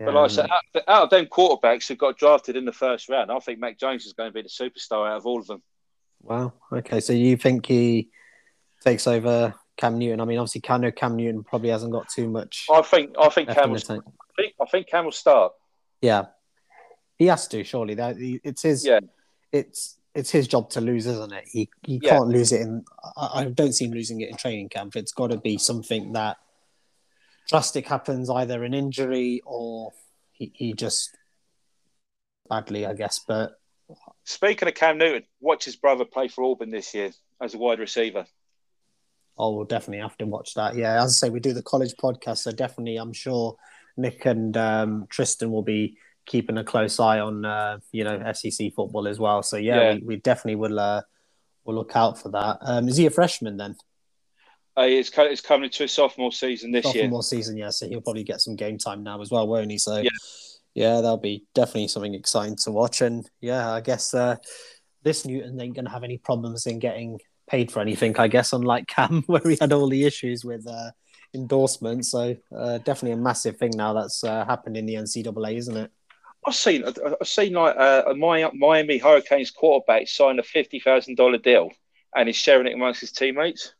[0.00, 2.72] Yeah, But like I said, out, out of them quarterbacks who got drafted in the
[2.72, 5.38] first round, I think Mac Jones is going to be the superstar out of all
[5.40, 5.62] of them.
[6.22, 6.52] wow.
[6.72, 7.00] Okay.
[7.00, 8.08] So you think he
[8.82, 10.20] takes over Cam Newton?
[10.20, 13.50] I mean, obviously, Cam, Cam Newton probably hasn't got too much I think I think
[13.50, 13.76] Cam will.
[13.76, 15.52] I think, I think Cam will start.
[16.00, 16.24] Yeah.
[17.18, 17.94] He has to, surely.
[17.94, 18.84] That It's his.
[18.86, 19.00] Yeah.
[19.52, 19.98] It's.
[20.14, 21.44] It's his job to lose, isn't it?
[21.50, 22.10] He he Yeah.
[22.10, 22.84] can't lose it in.
[23.16, 24.94] I, I don't see him losing it in training camp.
[24.94, 26.36] It's got to be something that
[27.48, 29.92] drastic happens, either an injury or
[30.32, 31.16] he, he just
[32.48, 33.20] badly, I guess.
[33.26, 33.58] But
[34.24, 37.78] Speaking of Cam Newton, watch his brother play for Auburn this year as a wide
[37.80, 38.26] receiver.
[39.36, 40.76] oh, we'll definitely have to watch that.
[40.76, 43.56] Yeah, as I say, we do the college podcast, so definitely, I'm sure
[43.96, 48.72] Nick and um, Tristan will be keeping a close eye on uh, you know SEC
[48.74, 49.42] football as well.
[49.42, 49.94] So yeah, Yeah.
[49.94, 51.02] We, we definitely will uh,
[51.64, 52.58] will look out for that.
[52.60, 53.76] Um, is he a freshman then?
[54.76, 57.04] Uh, it's, co- it's coming into his sophomore season this year.
[57.04, 57.70] Sophomore season, yeah.
[57.70, 59.78] So he'll probably get some game time now as well, won't he?
[59.78, 60.08] So Yeah.
[60.74, 63.02] yeah, that'll be definitely something exciting to watch.
[63.02, 64.36] And yeah, I guess uh,
[65.02, 67.18] this Newton ain't going to have any problems in getting
[67.50, 68.16] paid for anything.
[68.18, 70.92] I guess unlike Cam, where he had all the issues with uh,
[71.34, 72.06] endorsement.
[72.06, 75.90] So uh, definitely a massive thing now that's uh, happened in the NCAA, isn't it?
[76.46, 81.38] I've seen I've seen like uh, a Miami Hurricanes quarterback sign a fifty thousand dollar
[81.38, 81.70] deal,
[82.16, 83.74] and he's sharing it amongst his teammates.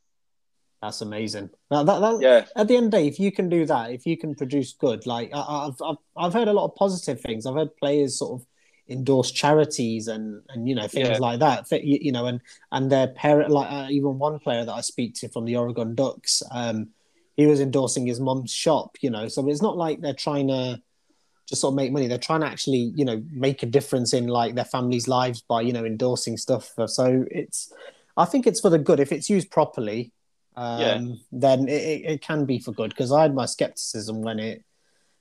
[0.83, 1.51] That's amazing.
[1.71, 3.93] Now, that, that, Yeah, at the end of the day, if you can do that,
[3.93, 7.21] if you can produce good, like I, I've, I've I've heard a lot of positive
[7.21, 7.47] things.
[7.47, 8.47] I've heard players sort of
[8.89, 11.19] endorse charities and and you know things Yeah.
[11.19, 11.71] like that.
[11.71, 12.41] You, you know, and
[12.73, 15.95] and their parent, like uh, even one player that I speak to from the Oregon
[15.95, 16.89] Ducks, um,
[17.37, 18.97] he was endorsing his mom's shop.
[19.01, 20.83] You know, so it's not like they're trying to
[21.49, 22.09] just sort of make money.
[22.09, 25.61] They're trying to actually, you know, make a difference in like their families' lives by,
[25.61, 26.73] you know, endorsing stuff.
[26.87, 27.73] So it's,
[28.17, 29.01] I think it's for the good.
[29.01, 30.13] If it's used properly,
[30.57, 31.01] um, Yeah.
[31.33, 32.91] then it, it, can be for good.
[32.91, 34.65] Because I had my skepticism when it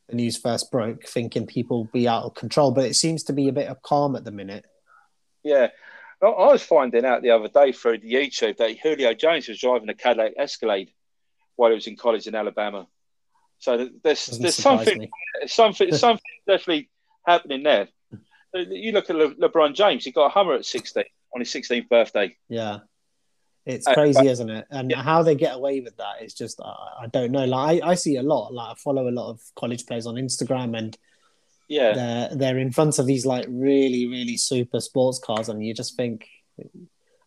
[0.10, 2.72] the news first broke, thinking people be out of control.
[2.72, 4.66] But it seems to be a bit of calm at the minute.
[5.44, 5.68] yeah.
[6.24, 9.90] I was finding out the other day through the YouTube that Julio Jones was driving
[9.90, 10.92] a Cadillac Escalade
[11.56, 12.86] while he was in college in Alabama.
[13.58, 15.10] So there's Doesn't there's something me.
[15.48, 16.92] something something definitely
[17.26, 17.88] happening there.
[18.54, 21.90] You look at Le- LeBron James; he got a Hummer at 16 on his 16th
[21.90, 22.36] birthday.
[22.50, 22.80] Yeah.
[23.66, 24.66] It's crazy, isn't it?
[24.72, 25.04] And yeah.
[25.04, 27.46] how they get away with that is just, I I don't know.
[27.46, 28.54] Like, I, I see a lot.
[28.54, 30.98] Like, I follow a lot of college players on Instagram, and
[31.68, 35.74] Yeah, they're they're in front of these like really really super sports cars and you
[35.74, 36.28] just think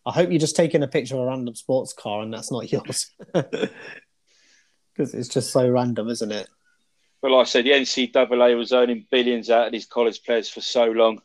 [0.05, 2.71] i hope you're just taking a picture of a random sports car and that's not
[2.71, 3.69] yours because
[5.15, 6.47] it's just so random isn't it
[7.25, 10.61] but like I said, the NCAA was earning billions out of these college players for
[10.61, 11.23] so long.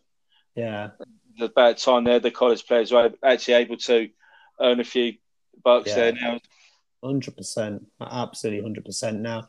[0.55, 0.93] yeah
[1.39, 4.09] About time there, the college players were actually able to
[4.61, 5.15] earn a few
[5.65, 5.95] bucks Yeah.
[5.97, 6.39] there now.
[7.05, 9.49] 100% absolutely 100% now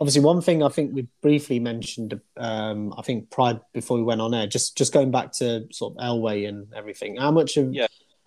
[0.00, 4.20] obviously one thing i think we briefly mentioned um i think prior before we went
[4.20, 7.72] on air just just going back to sort of elway and everything how much of
[7.74, 7.86] Yeah.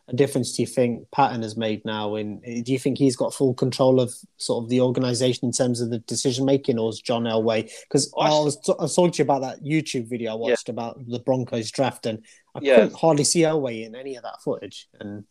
[0.09, 3.33] a difference do you think paton has made now in do you think he's got
[3.33, 6.99] full control of sort of the organization in terms of the decision making or is
[7.01, 10.07] john elway because I I, was t- I was talking to you about that youtube
[10.09, 12.23] video i watched about the broncos draft and
[12.55, 12.75] i Yeah.
[12.75, 15.25] couldn't hardly see elway in any of that footage and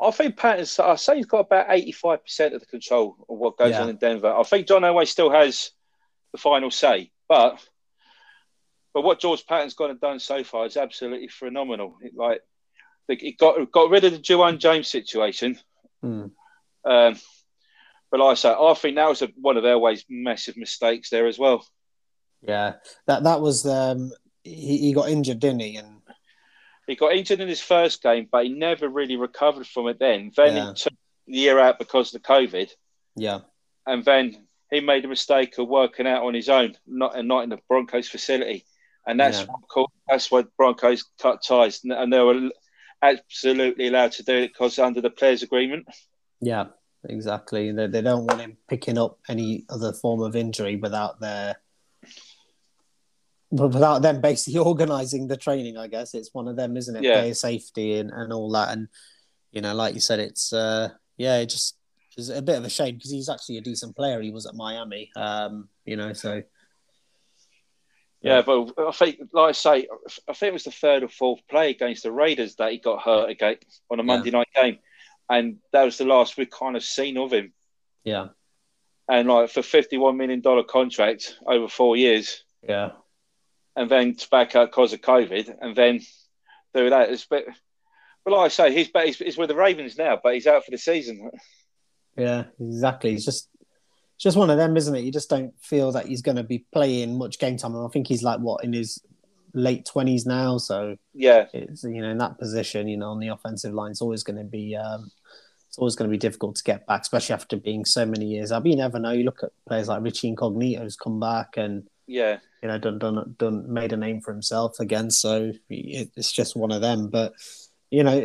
[0.00, 3.72] I think Paton's, I say he's got about 85% of the control of what goes
[3.72, 3.82] Yeah.
[3.82, 4.32] on in Denver.
[4.32, 5.72] I think John Elway still has
[6.32, 7.64] the final say, but
[8.92, 11.96] but what George Paton's gone and done so far is absolutely phenomenal.
[12.02, 12.40] It, like
[13.08, 15.58] he got got rid of the Ja'Wuan James situation,
[16.00, 16.26] hmm.
[16.84, 17.18] um,
[18.10, 21.26] but like I say, I think that was a, one of Elway's massive mistakes there
[21.26, 21.64] as well.
[22.42, 22.74] Yeah,
[23.06, 25.76] that that was um he, he got injured, didn't he?
[25.76, 25.99] And
[26.90, 30.00] He got injured in his first game, but he never really recovered from it.
[30.00, 30.68] Then, then Yeah.
[30.70, 30.92] he took
[31.28, 32.68] the year out because of the COVID.
[33.14, 33.40] yeah,
[33.86, 37.44] and then he made a mistake of working out on his own, not and not
[37.44, 38.64] in the Broncos facility,
[39.06, 39.46] and that's Yeah.
[39.68, 42.50] what that's why Broncos cut ties, and, they were
[43.02, 45.86] absolutely allowed to do it because under the players' agreement.
[46.40, 46.66] Yeah,
[47.04, 47.70] exactly.
[47.70, 51.56] They, they don't want him picking up any other form of injury without their
[53.52, 57.02] but without them basically organising the training, I guess it's one of them, isn't it?
[57.02, 57.20] Yeah.
[57.20, 58.88] Player safety and, and all that, and
[59.52, 61.76] you know, like you said, it's uh, yeah, it just
[62.16, 64.20] is a bit of a shame because he's actually a decent player.
[64.20, 66.42] He was at Miami, um, you know, so
[68.20, 69.88] Yeah, but I think, like I say,
[70.28, 73.02] I think it was the third or fourth play against the Raiders that he got
[73.02, 73.56] hurt again
[73.90, 74.78] on a Monday night game,
[75.28, 77.52] and that was the last we've kind of seen of him.
[78.04, 78.28] yeah,
[79.08, 82.90] And like for fifty-one million dollar contract over four years, yeah,
[83.76, 86.00] and then to back out because of COVID, and then
[86.74, 87.10] do that.
[87.10, 87.46] It's bit,
[88.24, 90.70] but like I say, he's he's, he's with the Ravens now, but he's out for
[90.70, 91.30] the season.
[92.16, 93.14] yeah, exactly.
[93.14, 93.48] It's just
[94.14, 95.04] it's just one of them, isn't it?
[95.04, 97.88] You just don't feel that he's going to be playing much game time, and I
[97.88, 99.02] think he's like what in his
[99.54, 103.28] late twenties now, so Yeah, it's you know in that position, you know, on the
[103.28, 105.10] offensive line, it's always going to be um,
[105.68, 108.50] it's always going to be difficult to get back, especially after being so many years.
[108.50, 109.12] I mean, you never know.
[109.12, 113.36] You look at players like Richie Incognito's come back and yeah, you know done done
[113.38, 115.10] done made a name for himself again.
[115.10, 117.08] So it, it's just one of them.
[117.08, 117.32] But
[117.90, 118.18] you know,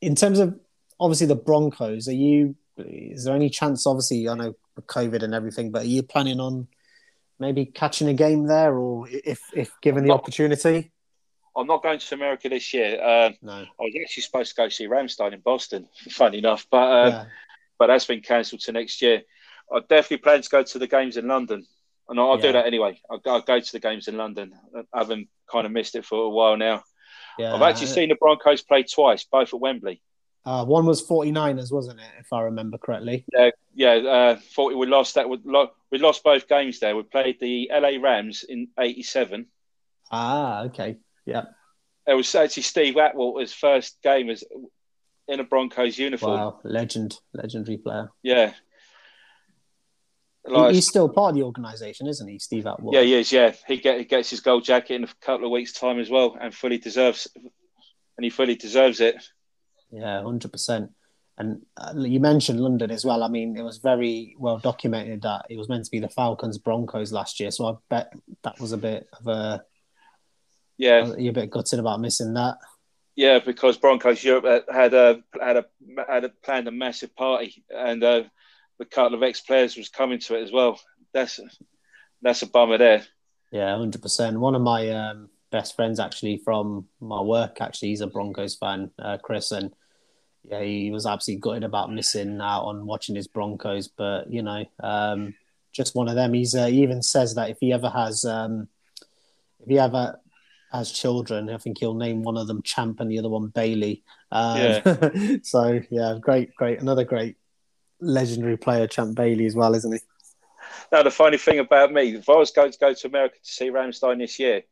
[0.00, 0.58] in terms of
[0.98, 2.56] obviously the Broncos, are you?
[2.78, 3.86] Is there any chance?
[3.86, 6.68] Obviously, I know COVID and everything, but are you planning on
[7.38, 10.90] maybe catching a game there, or if if given the opportunity?
[11.54, 13.02] I'm not going to America this year.
[13.02, 13.52] Uh, No.
[13.52, 17.24] I was actually supposed to go see Rammstein in Boston, funny enough, but uh, yeah.
[17.78, 19.22] but that's been cancelled to next year.
[19.70, 21.66] I definitely plan to go to the games in London,
[22.08, 22.42] and I'll, Yeah.
[22.42, 23.00] do that anyway.
[23.10, 24.52] I'll, go- I'll go to the games in London.
[24.94, 26.82] I haven't kind of missed it for a while now.
[27.38, 27.54] Yeah.
[27.54, 30.02] I've actually seen the Broncos play twice, both at Wembley.
[30.44, 32.06] Uh, one was 49ers, wasn't it?
[32.20, 33.24] If I remember correctly.
[33.32, 33.90] Yeah, yeah.
[33.94, 35.28] Uh, thought we lost that.
[35.28, 36.96] We lost both games there.
[36.96, 39.46] We played the LA Rams in '87.
[40.10, 40.96] Ah, okay.
[41.26, 41.44] Yeah.
[42.06, 44.42] It was actually Steve Atwater's first game as
[45.26, 46.38] in a Broncos uniform.
[46.38, 46.60] Wow.
[46.64, 47.18] Legend.
[47.34, 48.08] Legendary player.
[48.22, 48.54] Yeah.
[50.50, 52.94] Like, he's still part of the organisation, isn't he, Steve Atwood?
[52.94, 53.32] yeah, he is.
[53.32, 56.10] Yeah, he, get, he gets his gold jacket in a couple of weeks' time as
[56.10, 59.16] well, and fully deserves, and he fully deserves it.
[59.90, 60.90] Yeah, hundred percent.
[61.38, 63.22] And uh, you mentioned London as well.
[63.22, 66.58] I mean, it was very well documented that it was meant to be the Falcons
[66.58, 67.52] Broncos last year.
[67.52, 69.64] So I bet that was a bit of a
[70.78, 72.56] Yeah, you're a bit gutted about missing that.
[73.14, 75.64] yeah, because Broncos Europe had a had a
[76.08, 78.24] had a planned a massive party, and uh,
[78.80, 80.80] a couple of ex players was coming to it as well.
[81.12, 81.40] That's
[82.22, 83.04] that's a bummer there.
[83.50, 84.38] Yeah, hundred percent.
[84.38, 88.90] One of my um, best friends, actually from my work, actually, he's a Broncos fan,
[88.98, 89.72] uh, Chris, and
[90.44, 93.88] yeah, he was absolutely gutted about missing out on watching his Broncos.
[93.88, 95.34] But you know, um,
[95.72, 96.34] just one of them.
[96.34, 98.68] He's uh, he even says that if he ever has, um,
[99.60, 100.18] if he ever
[100.72, 104.02] has children, I think he'll name one of them Champ and the other one Bailey.
[104.30, 107.36] Um, so yeah, great, great, another great
[108.00, 110.00] legendary player, Champ Bailey as well, isn't he?
[110.92, 113.52] Now the funny thing about me, if I was going to go to America to
[113.52, 114.62] see Rammstein this year,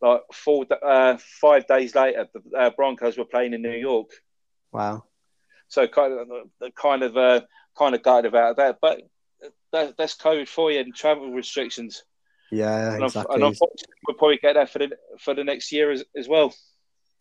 [0.00, 4.10] like four uh, five days later, the uh, Broncos were playing in New York.
[4.72, 5.04] Wow.
[5.68, 7.40] So kind of kind of uh,
[7.78, 9.02] kind of gutted about that, but
[9.72, 12.04] that, that's COVID for you and travel restrictions.
[12.50, 13.34] Yeah, And, exactly.
[13.34, 16.52] and unfortunately, we'll probably get that for the for the next year as, as well.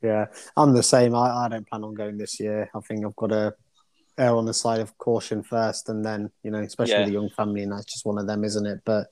[0.02, 0.26] Yeah,
[0.58, 1.16] I'm the same.
[1.16, 2.70] I, I don't plan on going this year.
[2.76, 3.54] I think I've got to
[4.22, 7.08] err on the side of caution first, and then you know, especially Yeah.
[7.08, 8.82] a young family, and that's just one of them, isn't it?
[8.86, 9.08] But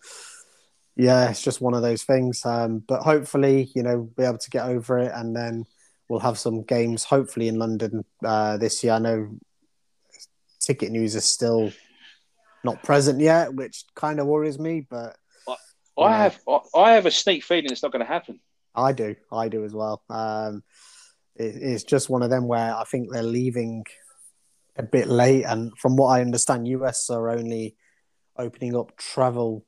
[0.95, 2.45] yeah, it's just one of those things.
[2.45, 5.65] Um, but hopefully, you know, we'll be able to get over it, and then
[6.08, 7.04] we'll have some games.
[7.04, 8.93] Hopefully in London uh, this year.
[8.93, 9.30] I know
[10.60, 11.72] ticket news is still
[12.63, 15.17] not present yet, which kind of worries me, but
[15.98, 16.17] I Yeah.
[16.17, 18.39] have I, I have a sneak feeling it's not going to happen.
[18.76, 19.15] I do.
[19.32, 20.04] I do as well.
[20.10, 20.63] Um,
[21.36, 23.86] it, it's just one of them where I think they're leaving
[24.80, 25.44] a bit late.
[25.44, 27.76] And from what I understand, US are only
[28.38, 29.65] opening up travel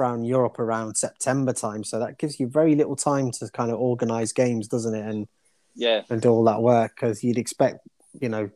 [0.00, 1.84] around Europe around September time.
[1.84, 5.06] So that gives you very little time to kind of organize games, doesn't it?
[5.06, 5.28] And,
[5.74, 7.86] Yeah, and do all that work because you'd expect,
[8.20, 8.50] you know,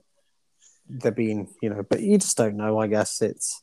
[0.89, 3.23] there being, you know, but you just don't know, I guess.
[3.23, 3.63] It's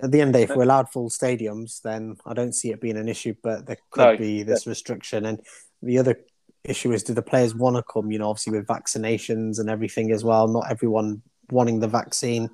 [0.00, 2.70] at the end of the day, if we're allowed full stadiums, then I don't see
[2.70, 4.16] it being an issue, but there could No.
[4.16, 5.24] be this restriction.
[5.24, 5.40] And
[5.82, 6.20] the other
[6.62, 10.12] issue is do the players want to come, you know, obviously with vaccinations and everything
[10.12, 12.50] as well, not everyone wanting the vaccine.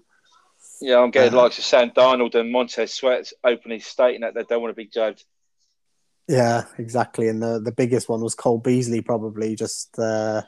[0.81, 0.99] yeah.
[0.99, 4.73] I'm getting Uh, of Sam Darnold and Montez Sweat openly stating that they don't want
[4.73, 5.25] to be jabbed.
[6.29, 7.29] Yeah, exactly.
[7.29, 10.43] And the, the biggest one was Cole Beasley, probably just, uh,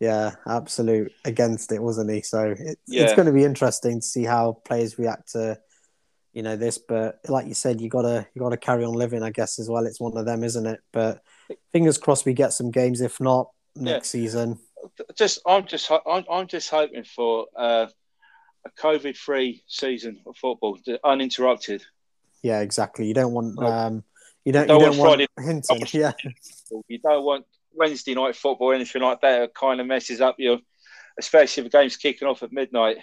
[0.00, 2.20] yeah, absolute against it, wasn't he?
[2.22, 5.58] So it, it's going to be interesting to see how players react to,
[6.32, 6.78] you know, this.
[6.78, 9.86] But like you said, you gotta you gotta carry on living, I guess, as well.
[9.86, 10.80] It's one of them, isn't it?
[10.92, 11.22] But
[11.72, 13.00] fingers crossed we get some games.
[13.00, 14.58] If not, next season.
[15.16, 17.86] Just I'm just I'm, I'm just hoping for uh,
[18.66, 21.84] a COVID-free season of football, uninterrupted.
[22.42, 23.06] Yeah, exactly.
[23.06, 24.04] You don't want um,
[24.44, 25.78] you don't, don't you don't want want, Hinton.
[25.92, 26.12] Yeah,
[26.88, 29.42] You don't want Wednesday night football, or anything like that.
[29.42, 30.58] It kind of messes up your,
[31.18, 32.98] especially if the game's kicking off at midnight.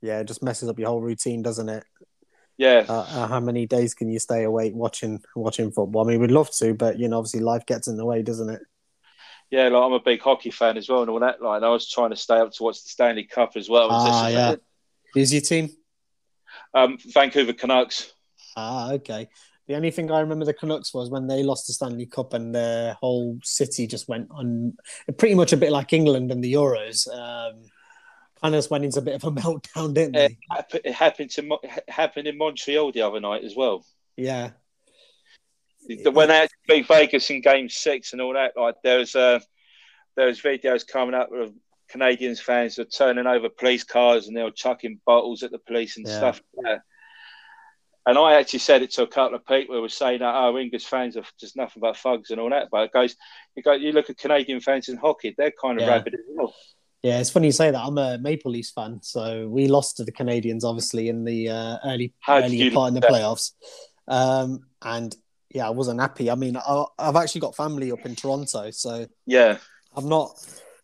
[0.00, 1.84] yeah, it just messes up your whole routine, doesn't it?
[2.56, 6.04] Yeah, Uh, uh, how many days can you stay awake watching watching football?
[6.04, 8.48] I mean, we'd love to, but you know, obviously life gets in the way, doesn't
[8.48, 8.62] it?
[9.54, 9.68] Yeah.
[9.68, 11.40] Like I'm a big hockey fan as well, and all that.
[11.42, 13.88] Like I was trying to stay up to watch the Stanley Cup as well.
[13.90, 14.54] Ah, yeah.
[15.14, 15.70] Who's your team?
[16.72, 18.12] Um, Vancouver Canucks.
[18.56, 19.28] Ah, okay.
[19.66, 22.54] The only thing I remember the Canucks was when they lost the Stanley Cup and
[22.54, 24.76] their whole city just went on,
[25.16, 27.08] pretty much a bit like England and the Euros.
[27.08, 27.62] Um,
[28.42, 30.36] kind of just went into a bit of a meltdown, didn't It,
[30.72, 30.80] they?
[30.84, 33.86] it happened to Mo- happened in Montreal the other night as well.
[34.16, 34.54] Yeah, The-
[36.12, 39.14] when they had to beat Vegas in Game Six and all that, like there was
[39.14, 39.40] uh,
[40.16, 41.52] there was videos coming up of
[41.92, 45.96] Canadiens fans were turning over police cars and they were chucking bottles at the police
[45.96, 46.16] and Yeah.
[46.18, 46.80] stuff like.
[48.06, 50.58] And I actually said it to a couple of people who were saying that oh
[50.58, 52.68] English fans are just nothing but thugs and all that.
[52.70, 53.16] But it goes
[53.56, 55.94] you go you look at Canadian fans in hockey, they're kind of Yeah.
[55.94, 56.54] rabid as well.
[57.02, 57.18] yeah.
[57.20, 57.82] It's funny you say that.
[57.82, 61.76] I'm a Maple Leafs fan, so we lost to the Canadiens obviously in the uh,
[61.84, 63.10] early How you part in the that?
[63.10, 63.52] playoffs.
[64.06, 65.16] Um, and
[65.54, 66.30] yeah, I wasn't happy.
[66.30, 69.56] I mean, I, I've actually got family up in Toronto, so Yeah.
[69.96, 70.30] I'm not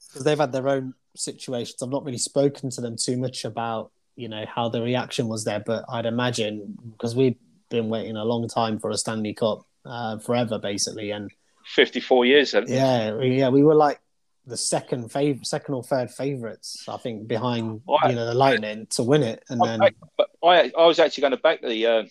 [0.08, 1.82] because they've had their own situations.
[1.82, 5.44] I've not really spoken to them too much about you know how the reaction was
[5.44, 7.36] there, but I'd imagine because we've
[7.68, 11.30] been waiting a long time for a Stanley Cup, uh, forever basically, and
[11.64, 14.00] Fifty four years haven't yeah, yeah, we were like
[14.46, 18.86] the second fav- second or third favorites, I think, behind I- you know the Lightning
[18.90, 21.86] to win it, and then I, but I, I was actually going to back the
[21.86, 22.02] uh,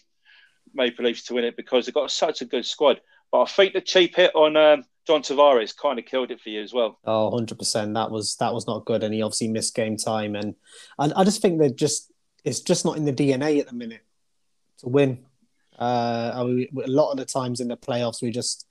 [0.79, 3.01] Maple Leafs to win it because they've got such a good squad.
[3.31, 6.49] But I think the cheap hit on um, John Tavares kind of killed it for
[6.49, 6.97] you as well.
[7.05, 7.93] Oh, 100%.
[7.93, 10.35] That was that was not good, and he obviously missed game time.
[10.35, 10.55] And
[10.97, 12.11] I, I just think that just
[12.43, 14.01] it's just not in the DNA at the minute
[14.79, 15.25] to win.
[15.77, 18.65] Uh, a lot of the times in the playoffs, we just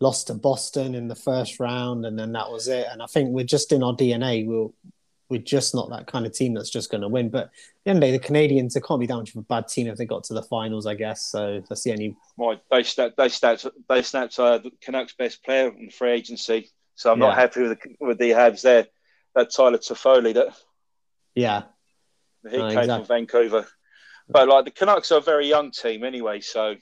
[0.00, 2.86] lost to Boston in the first round, and then that was it.
[2.90, 4.46] And I think we're just in our DNA.
[4.46, 4.68] We're
[5.32, 7.30] we're just not that kind of team that's just going to win.
[7.30, 7.50] But at
[7.84, 9.66] the end of the day, the Canadiens, they can't be that much of a bad
[9.66, 11.24] team if they got to the finals, I guess.
[11.24, 12.16] So that's the only.
[12.36, 16.70] My, they snapped, they snapped, they snapped uh, the Canucks' best player in free agency.
[16.94, 17.28] So I'm Yeah.
[17.28, 18.86] not happy with the, with the Habs there.
[19.34, 20.54] That Tyler Toffoli, that
[21.34, 21.62] Yeah,
[22.42, 22.94] he Oh, came exactly.
[22.98, 23.66] from Vancouver.
[24.28, 26.74] But like the Canucks are a very young team anyway, so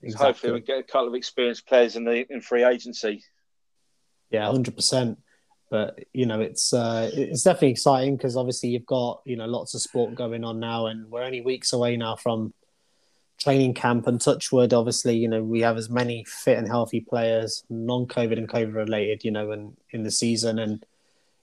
[0.00, 0.26] exactly.
[0.26, 3.24] hopefully we get a couple of experienced players in the in free agency.
[4.30, 5.18] Yeah, hundred percent.
[5.74, 9.74] But you know, it's uh, it's definitely exciting because obviously you've got you know lots
[9.74, 12.54] of sport going on now, and we're only weeks away now from
[13.40, 14.72] training camp and touchwood.
[14.72, 19.24] Obviously, you know we have as many fit and healthy players, non-COVID and COVID related,
[19.24, 20.86] you know, and in the season, and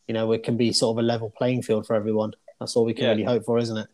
[0.07, 2.32] you know it can be sort of a level playing field for everyone.
[2.61, 3.09] That's all we can Yeah.
[3.09, 3.89] really hope for, isn't it?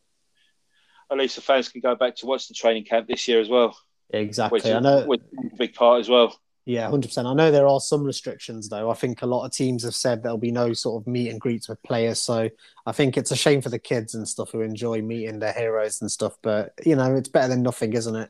[1.09, 3.49] At least the fans can go back to watch the training camp this year as
[3.49, 3.75] well,
[4.11, 4.57] Exactly.
[4.59, 5.03] which I know.
[5.07, 6.39] which is a big part as well.
[6.67, 7.27] Yeah, hundred percent.
[7.27, 8.91] I know there are some restrictions though.
[8.91, 11.39] I think a lot of teams have said there'll be no sort of meet and
[11.39, 12.19] greets with players.
[12.19, 12.49] So
[12.85, 16.01] I think it's a shame for the kids and stuff who enjoy meeting their heroes
[16.01, 16.37] and stuff.
[16.41, 18.29] But you know, it's better than nothing, isn't it?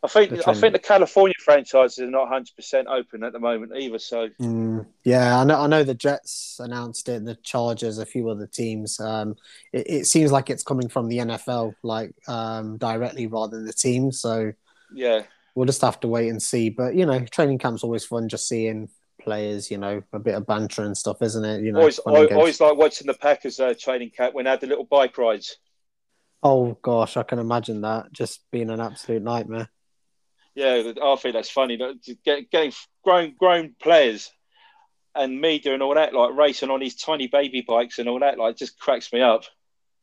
[0.00, 3.40] I think The I think the California franchises are not 100 percent open at the
[3.40, 3.98] moment either.
[3.98, 5.60] So Mm, yeah, I know.
[5.60, 7.14] I know the Jets announced it.
[7.14, 9.00] And the Chargers, a few other teams.
[9.00, 9.34] Um,
[9.72, 13.72] it, it seems like it's coming from the NFL, like um, directly rather than the
[13.72, 14.12] team.
[14.12, 14.52] So
[14.94, 15.22] yeah,
[15.56, 16.70] we'll just have to wait and see.
[16.70, 18.88] But you know, training camp's always fun, just seeing
[19.20, 19.70] players.
[19.70, 21.62] You know, a bit of banter and stuff, isn't it?
[21.62, 24.60] You know, always always, always like watching the Packers uh, training camp when they had
[24.60, 25.56] the little bike rides.
[26.42, 29.68] Oh gosh, I can imagine that just being an absolute nightmare.
[30.54, 31.78] Yeah, I think that's funny.
[32.24, 34.30] Getting grown grown players
[35.14, 38.38] and me doing all that, like racing on these tiny baby bikes and all that,
[38.38, 39.44] like just cracks me up.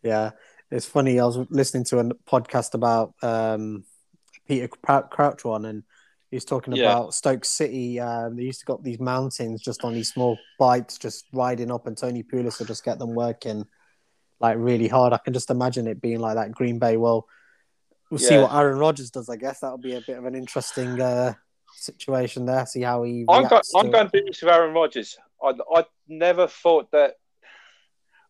[0.02, 0.32] Yeah,
[0.70, 1.20] it's funny.
[1.20, 3.86] I was listening to a podcast about um,
[4.48, 5.84] Peter Crouch one, and
[6.32, 6.84] he's talking Yeah.
[6.84, 8.00] about Stoke City.
[8.00, 11.88] Um, they used to got these mountains just on these small bikes, just riding up,
[11.88, 13.66] and Tony Pulis would just get them working
[14.40, 15.14] like really hard.
[15.14, 16.52] I can just imagine it being like that.
[16.52, 16.98] Green Bay.
[16.98, 17.28] Well,
[18.10, 19.30] we'll see what Aaron Rodgers does.
[19.30, 21.34] I guess that'll be a bit of an interesting uh,
[21.76, 22.66] situation there.
[22.66, 23.26] See how he.
[23.30, 25.18] I'm, go- I'm going to do this with Aaron Rodgers.
[25.42, 27.16] I, I never thought that.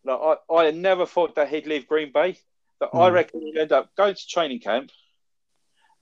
[0.06, 2.38] No, I, I never thought that he'd leave Green Bay.
[2.80, 3.16] But I Hmm.
[3.16, 4.92] reckon he'd end up going to training camp,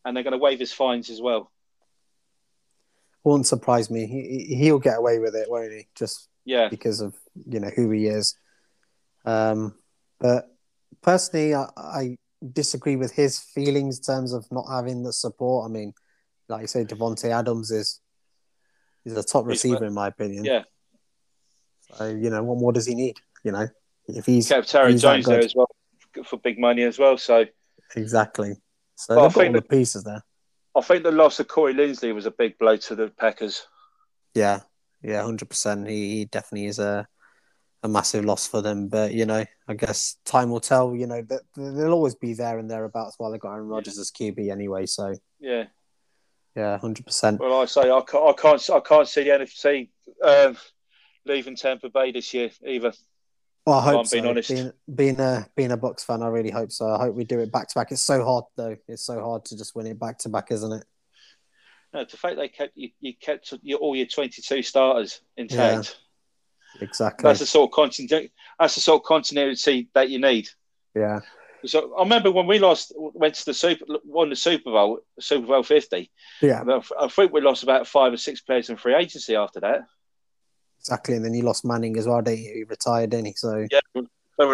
[0.05, 1.51] and they're going to waive his fines as well.
[3.23, 4.07] Won't surprise me.
[4.07, 5.87] He, he'll get away with it, won't he?
[5.95, 7.15] Just Yeah, because of
[7.47, 8.35] you know who he is.
[9.25, 9.75] Um,
[10.19, 10.47] but
[11.01, 12.17] personally, I, I
[12.51, 15.69] disagree with his feelings in terms of not having the support.
[15.69, 15.93] I mean,
[16.49, 17.99] like you say, Davante Adams is
[19.05, 20.43] is a top He's- receiver in my opinion.
[20.43, 20.63] yeah.
[21.95, 23.17] So you know, what more does he need?
[23.43, 23.67] You know,
[24.07, 25.67] if he's kept Terry Jones there as well
[26.25, 27.17] for big money as well.
[27.17, 27.45] So
[27.95, 28.55] exactly.
[29.01, 30.23] So Well, I they've got all think the that- pieces there.
[30.75, 33.65] I think the loss of Corey Linsley was a big blow to the Packers.
[34.33, 34.61] Yeah,
[35.01, 35.87] yeah, hundred percent.
[35.89, 37.05] He, he definitely is a
[37.83, 38.87] a massive loss for them.
[38.87, 40.95] But you know, I guess time will tell.
[40.95, 44.11] You know, that they'll always be there and thereabouts while they've got Aaron Rodgers as
[44.11, 44.85] QB anyway.
[44.85, 45.65] So Yeah.
[46.55, 47.39] yeah, hundred percent.
[47.41, 49.89] Well, I say I can't, I can't, I can't see the NFC
[50.23, 50.55] um,
[51.25, 52.93] leaving Tampa Bay this year either.
[53.65, 54.29] Well, I hope I'm being so.
[54.29, 54.49] honest.
[54.49, 56.87] Being, being a being a Bucs fan, I really hope so.
[56.87, 57.91] I hope we do it back to back.
[57.91, 58.75] It's so hard though.
[58.87, 60.85] It's so hard to just win it back to back, isn't it?
[61.93, 65.97] No, the fact they kept you, you kept your, all your 22 starters intact.
[66.79, 67.27] Exactly.
[67.27, 68.31] That's the sort of continuity.
[68.57, 70.47] That's the sort of continuity that you need.
[70.95, 71.19] yeah.
[71.65, 75.45] So I remember when we lost, went to the Super, won the Super Bowl, Super
[75.45, 76.09] Bowl 50.
[76.41, 76.63] Yeah.
[76.99, 79.81] I think we lost about five or six players in free agency after that.
[80.81, 81.15] Exactly.
[81.15, 82.53] And then you lost Manning as well, didn't you?
[82.53, 83.33] He retired, didn't he?
[83.33, 84.03] So Yeah, we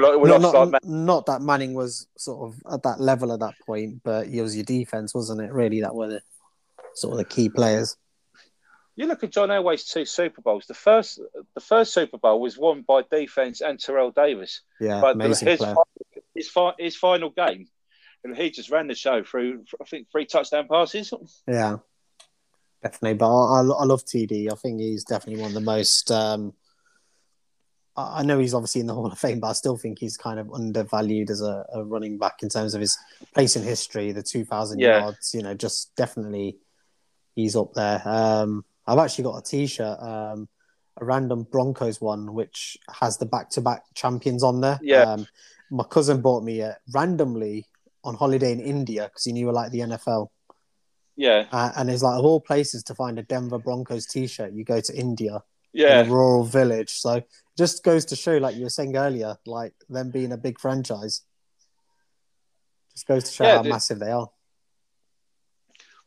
[0.02, 3.54] not, lost not, like not that Manning was sort of at that level at that
[3.66, 5.54] point, but it was your defense, wasn't it?
[5.54, 6.22] Really, that were the
[6.96, 7.96] sort of the key players.
[8.98, 10.66] You look at John Elway's two Super Bowls.
[10.66, 11.22] The first,
[11.54, 14.62] the first Super Bowl was won by defense and Terrell Davis.
[14.82, 15.76] Yeah, But amazing his, player.
[16.36, 17.68] his, his final game,
[18.24, 21.14] and he just ran the show through, I think, three touchdown passes.
[21.48, 21.78] Yeah,
[22.84, 23.16] definitely.
[23.18, 24.52] But I, I, I love TD.
[24.52, 26.12] I think he's definitely one of the most.
[26.12, 26.54] Um,
[27.96, 30.40] I know he's obviously in the Hall of Fame, but I still think he's kind
[30.40, 32.98] of undervalued as a, a running back in terms of his
[33.34, 34.12] place in history.
[34.12, 35.00] The two thousand Yeah.
[35.00, 36.58] yards, you know, just definitely
[37.36, 38.02] he's up there.
[38.06, 40.48] Um, I've actually got a T-shirt, um,
[40.96, 44.80] a random Broncos one, which has the back-to-back champions on there.
[44.82, 45.04] Yeah.
[45.04, 45.28] Um,
[45.70, 47.66] my cousin bought me it randomly
[48.04, 50.30] on holiday in India because he knew I like the NFL.
[51.20, 54.64] Yeah, Uh, and it's like of all places to find a Denver Broncos T-shirt, you
[54.64, 55.44] go to India,
[55.74, 56.92] in yeah, a rural village.
[56.92, 57.24] So
[57.58, 61.24] just goes to show, like you were saying earlier, like them being a big franchise.
[62.94, 64.30] Just goes to show Yeah, how the- massive they are.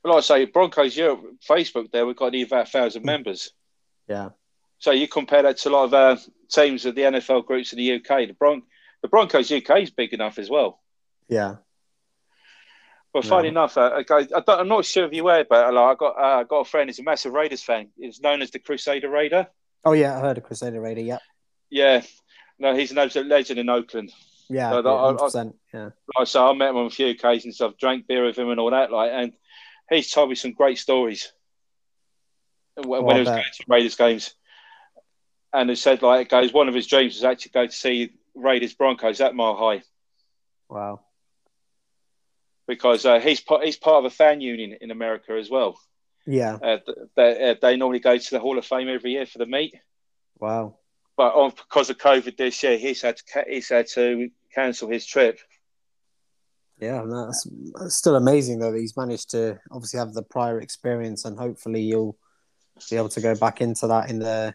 [0.02, 2.78] Well, like I say, Broncos Europe Facebook there, we've got nearly about a Hmm.
[2.84, 3.52] thousand members.
[4.08, 4.30] Yeah,
[4.78, 6.16] So you compare that to a lot of uh,
[6.48, 8.26] teams of the NFL groups in the UK.
[8.26, 8.62] The Bron-
[9.02, 10.80] the Broncos UK is big enough as well.
[11.28, 11.56] yeah,
[13.12, 13.52] But funny Yeah.
[13.52, 16.16] enough, uh, I, I don't, I'm not sure if you were, but like, I got
[16.16, 17.88] uh, I got a friend who's a massive Raiders fan.
[17.98, 19.48] He's known as the Crusader Raider.
[19.84, 21.00] Oh yeah, I heard of Crusader Raider.
[21.00, 21.18] Yeah,
[21.70, 22.02] Yeah,
[22.58, 24.12] no, he's an absolute legend in Oakland.
[24.48, 25.44] yeah, no, I- I-.
[25.74, 27.60] Yeah, Like I I met him on a few occasions.
[27.60, 28.92] I've drank beer with him and all that.
[28.92, 29.32] Like, and
[29.90, 31.32] he's told me some great stories
[32.76, 34.34] when, Oh, when I he was going to Raiders games.
[35.52, 38.12] And he said, like, it goes, one of his dreams was actually go to see
[38.36, 39.82] Raiders Broncos at Mile High
[40.68, 41.00] wow.
[42.70, 45.78] Because uh, he's part he's part of a fan union in America as well.
[46.24, 46.78] Yeah, Uh,
[47.16, 49.74] they, uh, they normally go to the Hall of Fame every year for the meet,
[50.38, 50.76] wow.
[51.16, 55.04] but on, because of COVID this year, he's had to he's had to cancel his
[55.04, 55.40] trip.
[56.78, 60.60] Yeah, and that's, that's still amazing though that he's managed to obviously have the prior
[60.60, 62.16] experience, and hopefully you'll
[62.88, 64.54] be able to go back into that in the,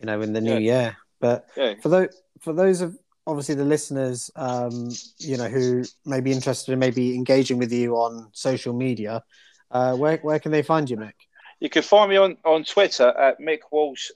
[0.00, 0.96] you know, in the new year.
[1.20, 2.96] But Yeah, for those for those of
[3.28, 7.94] obviously the listeners, um, you know, who may be interested in maybe engaging with you
[7.94, 9.22] on social media,
[9.70, 11.12] uh, where where can they find you, Mick?
[11.60, 14.10] You can find me on, on Twitter at Mick Walsh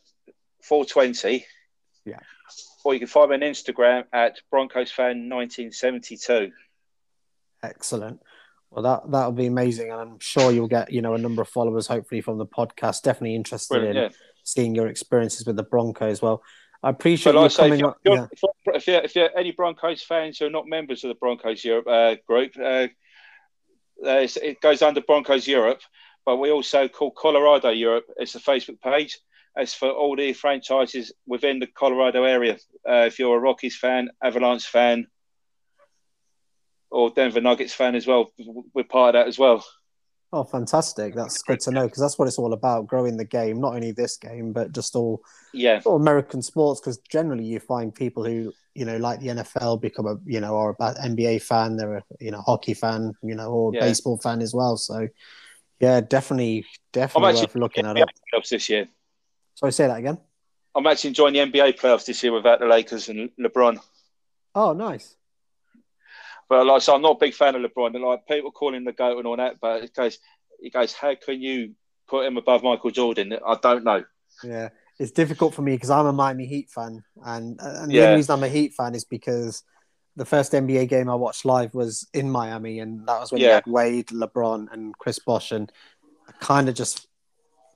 [0.62, 1.44] 420.
[2.06, 2.16] Yeah.
[2.84, 6.50] Or you can find me on Instagram at Broncos Fan 1972.
[7.62, 8.20] Excellent.
[8.70, 11.48] Well, that that'll be amazing, and I'm sure you'll get you know a number of
[11.48, 13.02] followers hopefully from the podcast.
[13.02, 14.08] Definitely interested Brilliant, in yeah.
[14.44, 16.12] seeing your experiences with the Broncos.
[16.12, 16.42] As well,
[16.82, 17.80] I appreciate like you say, if coming.
[17.80, 18.28] you're, on.
[18.32, 21.08] if, you're, Yeah, if, you're, if, you're, any Broncos fans who are not members of
[21.08, 22.88] the Broncos Europe uh, group, uh,
[24.04, 25.80] uh, it goes under Broncos Europe,
[26.26, 28.04] but we also call Colorado Europe.
[28.16, 29.18] It's a Facebook page.
[29.56, 32.58] It's for all the franchises within the Colorado area.
[32.88, 35.06] Uh, if you're a Rockies fan, Avalanche fan,
[36.90, 38.32] or Denver Nuggets fan as well,
[38.74, 39.64] we're part of that as well.
[40.34, 41.14] Oh, fantastic!
[41.14, 43.92] That's good to know because that's what it's all about: growing the game, not only
[43.92, 45.22] this game, but just all
[45.52, 46.80] Yeah, of American sports.
[46.80, 50.54] Because generally, you find people who you know like the NFL become a you know
[50.54, 53.80] or a ba- NBA fan, they're a you know hockey fan, you know, or Yeah.
[53.80, 54.78] baseball fan as well.
[54.78, 55.06] So,
[55.80, 56.64] yeah, definitely,
[56.94, 58.08] definitely actually- worth looking at up.
[58.32, 58.88] playoffs this year.
[59.54, 60.16] Sorry, say that again.
[60.74, 63.78] I'm actually enjoying the NBA playoffs this year without the Lakers and LeBron.
[64.54, 65.14] Oh, nice.
[66.48, 67.94] But like, so I'm not a big fan of LeBron.
[67.94, 70.18] And like people call him the goat and all that, but it goes,
[70.60, 71.74] it goes, how can you
[72.08, 73.36] put him above Michael Jordan?
[73.46, 74.04] I don't know.
[74.44, 74.68] Yeah,
[74.98, 78.02] it's difficult for me because I'm a Miami Heat fan, and and the Yeah.
[78.04, 79.62] only reason I'm a Heat fan is because
[80.16, 83.48] the first NBA game I watched live was in Miami, and that was when you
[83.48, 85.72] had Wade, LeBron, and Chris Bosh, and
[86.28, 87.06] I kind of just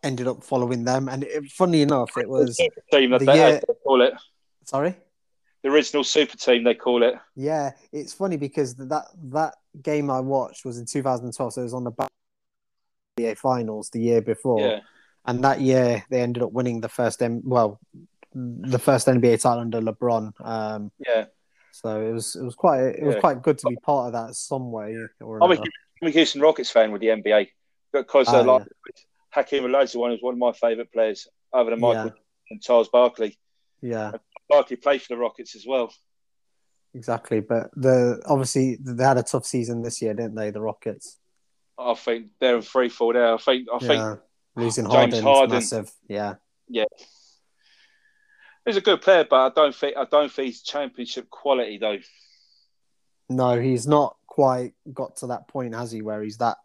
[0.03, 1.09] ended up following them.
[1.09, 4.15] And it, funny enough, it was the year- call it.
[4.65, 4.97] sorry.
[5.67, 7.17] The original super team, they call it.
[7.35, 11.75] Yeah, it's funny because that that game I watched was in 2012, so it was
[11.75, 12.09] on the back
[13.17, 14.81] the NBA finals the year before, Yeah.
[15.25, 17.81] and that year they ended up winning the first M well,
[18.33, 20.31] the first NBA title under LeBron.
[20.39, 21.25] Um, Yeah.
[21.73, 23.21] so it was it was quite it was Yeah.
[23.21, 25.61] quite good to be part of that some way or I'm a.
[26.01, 27.49] I'm a Houston Rockets fan with the NBA
[27.93, 28.69] because Ah, uh, like
[29.31, 32.13] Hakeem Olajuwon is one of my favourite players, other than Michael
[32.51, 33.37] and Charles Barkley.
[33.81, 34.13] Yeah,
[34.49, 35.93] Barkley played for the Rockets as well.
[36.95, 37.41] exactly.
[37.41, 40.51] But the obviously they had a tough season this year, didn't they?
[40.51, 41.19] The Rockets.
[41.79, 43.35] I think they're in free fall there.
[43.35, 44.17] I think I think yeah,
[44.55, 45.55] losing James Harden, Harden.
[45.57, 45.91] massive.
[46.09, 46.35] Yeah,
[46.69, 46.85] yeah,
[48.65, 51.99] he's a good player, but I don't think I don't think he's championship quality though.
[53.29, 56.01] No, he's not quite got to that point, has he?
[56.01, 56.57] Where he's that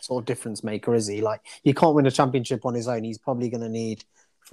[0.00, 1.20] sort of difference maker, is he?
[1.20, 3.04] Like he can't win a championship on his own.
[3.04, 4.04] He's probably going to need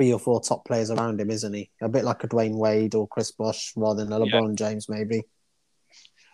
[0.02, 1.70] three or four top players around him, isn't he?
[1.80, 4.32] A bit like a Dwayne Wade or Chris Bosh, rather than a Yeah.
[4.34, 5.24] LeBron James, maybe.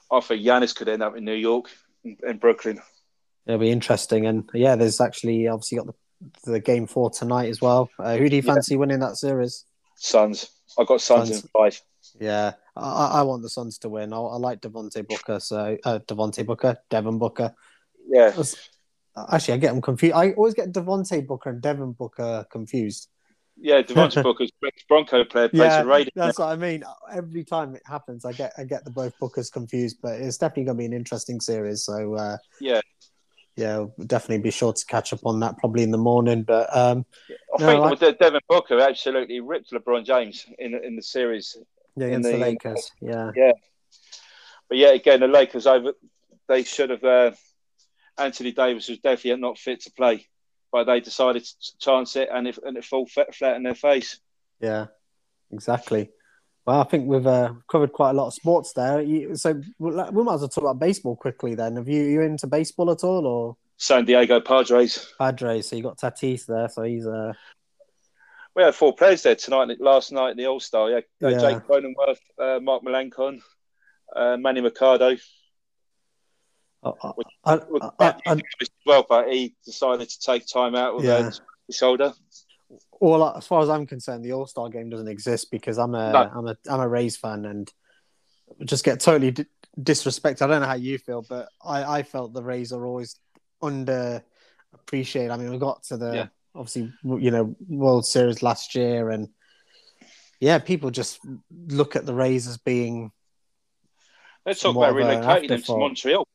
[0.10, 1.70] I think Giannis could end up in New York,
[2.06, 2.80] in, Brooklyn.
[3.46, 7.60] It'll be interesting, and yeah, there's actually obviously got the, the game four tonight as
[7.60, 7.90] well.
[8.00, 8.54] Uh, who do you Yeah.
[8.54, 9.66] fancy winning that series?
[9.98, 10.50] Suns.
[10.80, 11.44] I got Suns, Suns.
[11.44, 11.82] in five.
[12.22, 14.14] Yeah, I, I want the Suns to win.
[14.14, 17.54] I, I like Devontae Booker, so uh, Devontae Booker, Devin Booker.
[18.08, 18.32] Yeah,
[19.30, 20.14] Actually, I get them confused.
[20.16, 23.10] I always get Devontae Booker and Devin Booker confused.
[23.60, 23.82] Yeah.
[23.82, 24.52] Devontae Booker's
[24.88, 26.12] Bronco player plays Yeah, for Raiders.
[26.16, 26.84] that's what I mean.
[27.12, 30.66] Every time it happens, I get I get the both Bookers confused, but it's definitely
[30.66, 31.84] going to be an interesting series.
[31.84, 32.82] So uh, Yeah.
[33.56, 36.44] yeah, we'll definitely be sure to catch up on that probably in the morning.
[36.44, 41.02] But um, I No, think with Devin Booker absolutely ripped LeBron James in in the
[41.04, 41.58] series.
[41.96, 43.52] yeah, In the, the- Lakers, Yeah, yeah,
[44.70, 45.94] But yeah, again, the Lakers over.
[46.48, 47.04] They should have.
[47.04, 47.32] Uh,
[48.20, 50.26] Anthony Davis was definitely not fit to play,
[50.72, 54.20] but they decided to chance it, and it and it fell flat, in their face.
[54.60, 54.88] yeah,
[55.52, 56.10] exactly.
[56.66, 59.02] Well, I think we've uh, covered quite a lot of sports there.
[59.02, 61.56] You, so we we might as well talk about baseball quickly.
[61.56, 65.14] Then, have you you into baseball at all, or San Diego Padres.
[65.18, 65.70] Padres?
[65.70, 67.32] So you got Tatis there, so he's uh,
[68.56, 70.90] We had four players there tonight, last night in the All Star.
[70.90, 71.40] Yeah, Uh, Yeah.
[71.40, 73.40] Jake Cronenworth, uh, Mark Melancon,
[74.16, 75.16] uh, Manny Machado.
[77.46, 77.60] I,
[78.00, 78.42] I, I,
[78.86, 81.24] well, but he decided to take time out with Yeah.
[81.24, 82.14] his shoulder.
[83.00, 86.12] well, as far as I'm concerned, the All Star game doesn't exist because I'm a
[86.12, 86.32] No.
[86.36, 87.72] am a I'm a Rays fan and
[88.66, 89.46] just get totally di-
[89.80, 90.42] disrespected.
[90.42, 93.20] I don't know how you feel, but I I felt the Rays are always
[93.62, 94.24] under
[94.74, 95.32] appreciated.
[95.32, 96.28] I mean, we got to the Yeah.
[96.56, 99.30] obviously you know World Series last year, and
[100.40, 101.20] yeah, people just
[101.68, 103.12] look at the Rays as being
[104.46, 105.78] Let's talk about relocating him to.
[105.78, 106.28] Montreal.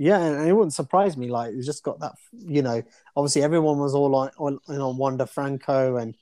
[0.00, 1.28] Yeah, and it wouldn't surprise me.
[1.28, 2.80] Like, he's just got that, you know.
[3.16, 6.14] Obviously, everyone was all on on, on Wander Franco, and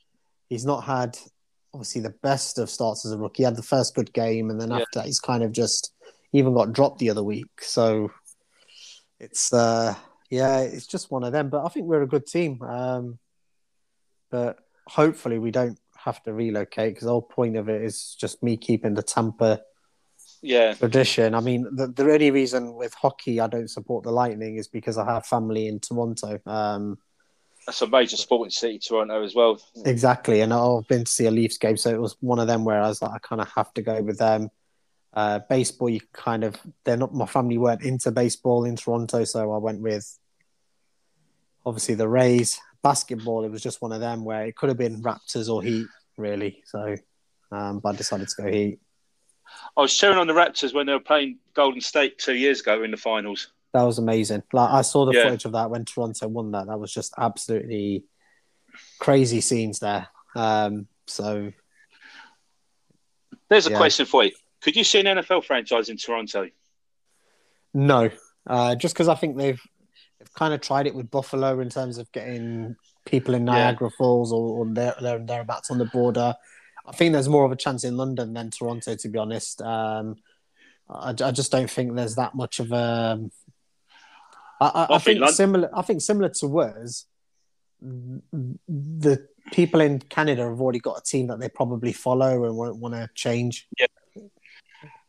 [0.49, 1.18] he's not had
[1.74, 3.43] obviously the best of starts as a rookie.
[3.43, 4.77] He had the first good game, and then Yeah.
[4.77, 5.93] after that, he's kind of just
[6.33, 7.51] even got dropped the other week.
[7.61, 8.11] So
[9.20, 9.95] it's uh,
[10.31, 11.51] yeah, it's just one of them.
[11.51, 12.62] But I think we're a good team.
[12.62, 13.18] Um,
[14.31, 14.59] but
[14.89, 18.57] hopefully, we don't have to relocate because the whole point of it is just me
[18.57, 19.61] keeping the Tampa
[20.43, 21.34] Yeah, tradition.
[21.34, 24.99] I mean, the, the only reason with hockey I don't support the Lightning is because
[24.99, 26.39] I have family in Toronto.
[26.47, 26.99] Um,
[27.66, 29.61] that's a major sporting city, Toronto as well.
[29.84, 32.64] exactly, and I've been to see a Leafs game, so it was one of them
[32.64, 34.51] where I was like, I kind of have to go with them.
[35.12, 39.53] Uh, baseball, you kind of they're not my family weren't into baseball in Toronto, so
[39.53, 40.18] I went with
[41.64, 42.61] obviously the Rays.
[42.82, 45.89] Basketball, it was just one of them where it could have been Raptors or Heat,
[46.16, 46.62] really.
[46.66, 46.95] So,
[47.51, 48.78] um, but I decided to go Heat.
[49.77, 52.83] I was cheering on the Raptors when they were playing Golden State two years ago
[52.83, 53.49] in the finals.
[53.73, 54.43] That was amazing.
[54.53, 55.25] Like I saw the Yeah.
[55.25, 56.67] footage of that when Toronto won that.
[56.67, 58.05] That was just absolutely
[58.99, 60.09] crazy scenes there.
[60.35, 61.53] Um, so
[63.49, 63.77] There's a Yeah.
[63.77, 64.33] question for you.
[64.61, 66.51] Could you see an NFL franchise in Toronto?
[67.75, 68.11] no,
[68.47, 69.61] uh, just because I think they've
[70.19, 72.75] they've kind of tried it with Buffalo in terms of getting
[73.05, 73.53] people in Yeah.
[73.53, 76.35] Niagara Falls or, or there, there and thereabouts on the border.
[76.87, 79.61] I think there's more of a chance in London than Toronto, to be honest.
[79.62, 80.16] Um,
[80.89, 83.20] I, I just don't think there's that much of a.
[84.61, 85.68] I, I, I I think similar.
[85.74, 87.07] I think similar to us,
[87.82, 92.76] the people in Canada have already got a team that they probably follow and won't
[92.78, 93.66] want to change.
[93.78, 93.87] Yeah,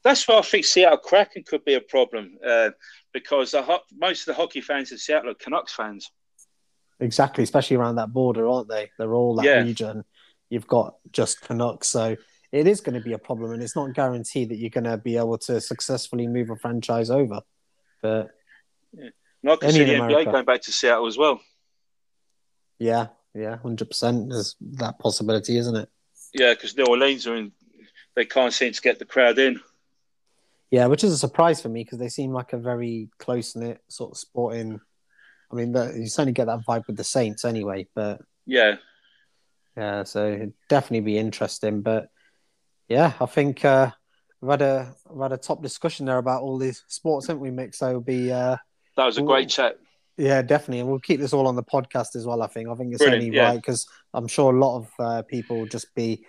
[0.04, 2.72] that's why I think Seattle Kraken could be a problem uh,
[3.14, 6.10] because the ho- most of the hockey fans in Seattle are Canucks fans.
[7.00, 8.90] Exactly, especially around that border, aren't they?
[8.98, 9.62] They're all that Yeah.
[9.62, 10.04] region.
[10.50, 12.16] You've got just Canucks, so
[12.52, 14.98] it is going to be a problem, and it's not guaranteed that you're going to
[14.98, 17.42] be able to successfully move a franchise over.
[18.02, 18.30] But
[18.94, 19.12] And
[19.46, 20.30] I can Any see in the America.
[20.30, 21.42] NBA going back to Seattle as well.
[22.80, 24.30] Yeah, yeah, hundred percent.
[24.30, 25.90] There's that possibility, isn't it?
[26.34, 27.52] Yeah, because New Orleans are in.
[28.16, 29.60] They can't seem to get the crowd in.
[30.72, 33.82] Yeah, which is a surprise for me because they seem like a very close knit
[33.88, 34.80] sort of sporting.
[35.52, 38.76] I mean, you certainly get that vibe with the Saints anyway, but Yeah,
[39.78, 41.82] yeah, so it'd definitely be interesting.
[41.82, 42.10] But
[42.90, 43.92] yeah, I think uh,
[44.42, 47.52] we've had a we've had a top discussion there about all these sports, haven't we,
[47.52, 47.76] Mick?
[47.76, 48.58] So it'll be uh,
[48.96, 49.78] that was a great chat.
[50.18, 52.42] yeah, definitely, and we'll keep this all on the podcast as well.
[52.42, 53.50] I think I think it's Brilliant, only yeah.
[53.50, 56.26] right because I'm sure a lot of uh, people will just be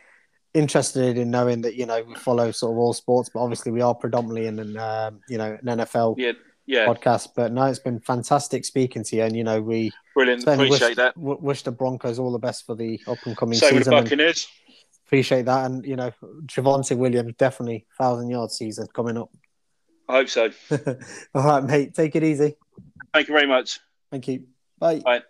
[0.54, 3.80] interested in knowing that you know we follow sort of all sports, but obviously we
[3.80, 6.32] are predominantly in an um, you know an NFL Yeah,
[6.68, 7.30] yeah, podcast.
[7.34, 10.42] But no, it's been fantastic speaking to you, and you know we brilliant.
[10.42, 11.14] certainly wish, Appreciate that.
[11.16, 13.90] w- wish the Broncos all the best for the up and coming Same with the
[13.90, 13.94] season.
[13.94, 14.46] and Buccaneers.
[15.06, 16.12] appreciate that, and you know
[16.46, 19.30] Javonte Williams definitely thousand yard season coming up.
[20.08, 20.50] I hope so.
[21.34, 22.54] all right, mate, take it easy.
[23.12, 23.80] Thank you very much.
[24.10, 24.44] Thank you.
[24.78, 25.00] Bye.
[25.00, 25.22] Bye.